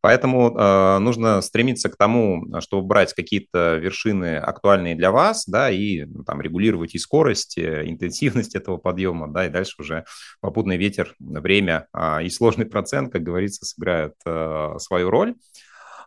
Поэтому 0.01 0.55
э, 0.57 0.99
нужно 0.99 1.41
стремиться 1.41 1.89
к 1.89 1.95
тому, 1.95 2.45
чтобы 2.59 2.87
брать 2.87 3.13
какие-то 3.13 3.75
вершины 3.75 4.37
актуальные 4.37 4.95
для 4.95 5.11
вас, 5.11 5.45
да, 5.45 5.69
и 5.69 6.05
ну, 6.05 6.23
там 6.23 6.41
регулировать 6.41 6.95
и 6.95 6.99
скорость, 6.99 7.57
и 7.57 7.63
интенсивность 7.63 8.55
этого 8.55 8.77
подъема, 8.77 9.27
да, 9.31 9.45
и 9.45 9.49
дальше 9.49 9.75
уже 9.79 10.05
попутный 10.41 10.77
ветер, 10.77 11.15
время 11.19 11.87
э, 11.93 12.23
и 12.23 12.29
сложный 12.29 12.65
процент, 12.65 13.11
как 13.11 13.23
говорится, 13.23 13.65
сыграют 13.65 14.15
э, 14.25 14.75
свою 14.79 15.09
роль. 15.09 15.35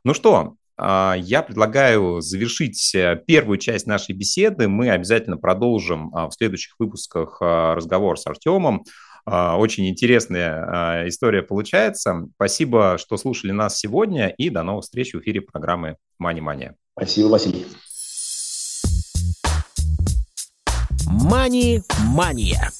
Ну 0.04 0.14
что, 0.14 0.54
я 0.78 1.42
предлагаю 1.46 2.20
завершить 2.20 2.94
э, 2.94 3.20
первую 3.26 3.56
часть 3.56 3.87
нашей 3.87 4.14
беседы. 4.14 4.68
Мы 4.68 4.90
обязательно 4.90 5.38
продолжим 5.38 6.11
в 6.11 6.30
следующих 6.32 6.74
выпусках 6.78 7.38
разговор 7.40 8.18
с 8.18 8.26
Артемом 8.26 8.85
а, 8.85 8.85
очень 9.27 9.89
интересная 9.89 10.65
а, 11.03 11.09
история 11.09 11.43
получается. 11.43 12.29
Спасибо, 12.37 12.97
что 12.99 13.17
слушали 13.17 13.53
нас 13.53 13.79
сегодня, 13.79 14.29
и 14.29 14.51
до 14.51 14.62
новых 14.62 14.85
встреч 14.85 15.15
в 15.15 15.21
эфире 15.21 15.41
программы 15.41 15.97
Money 16.23 16.39
Money. 16.39 16.73
Спасибо, 16.97 17.27
Василий. 17.29 17.67
Мани-мания. 21.07 22.71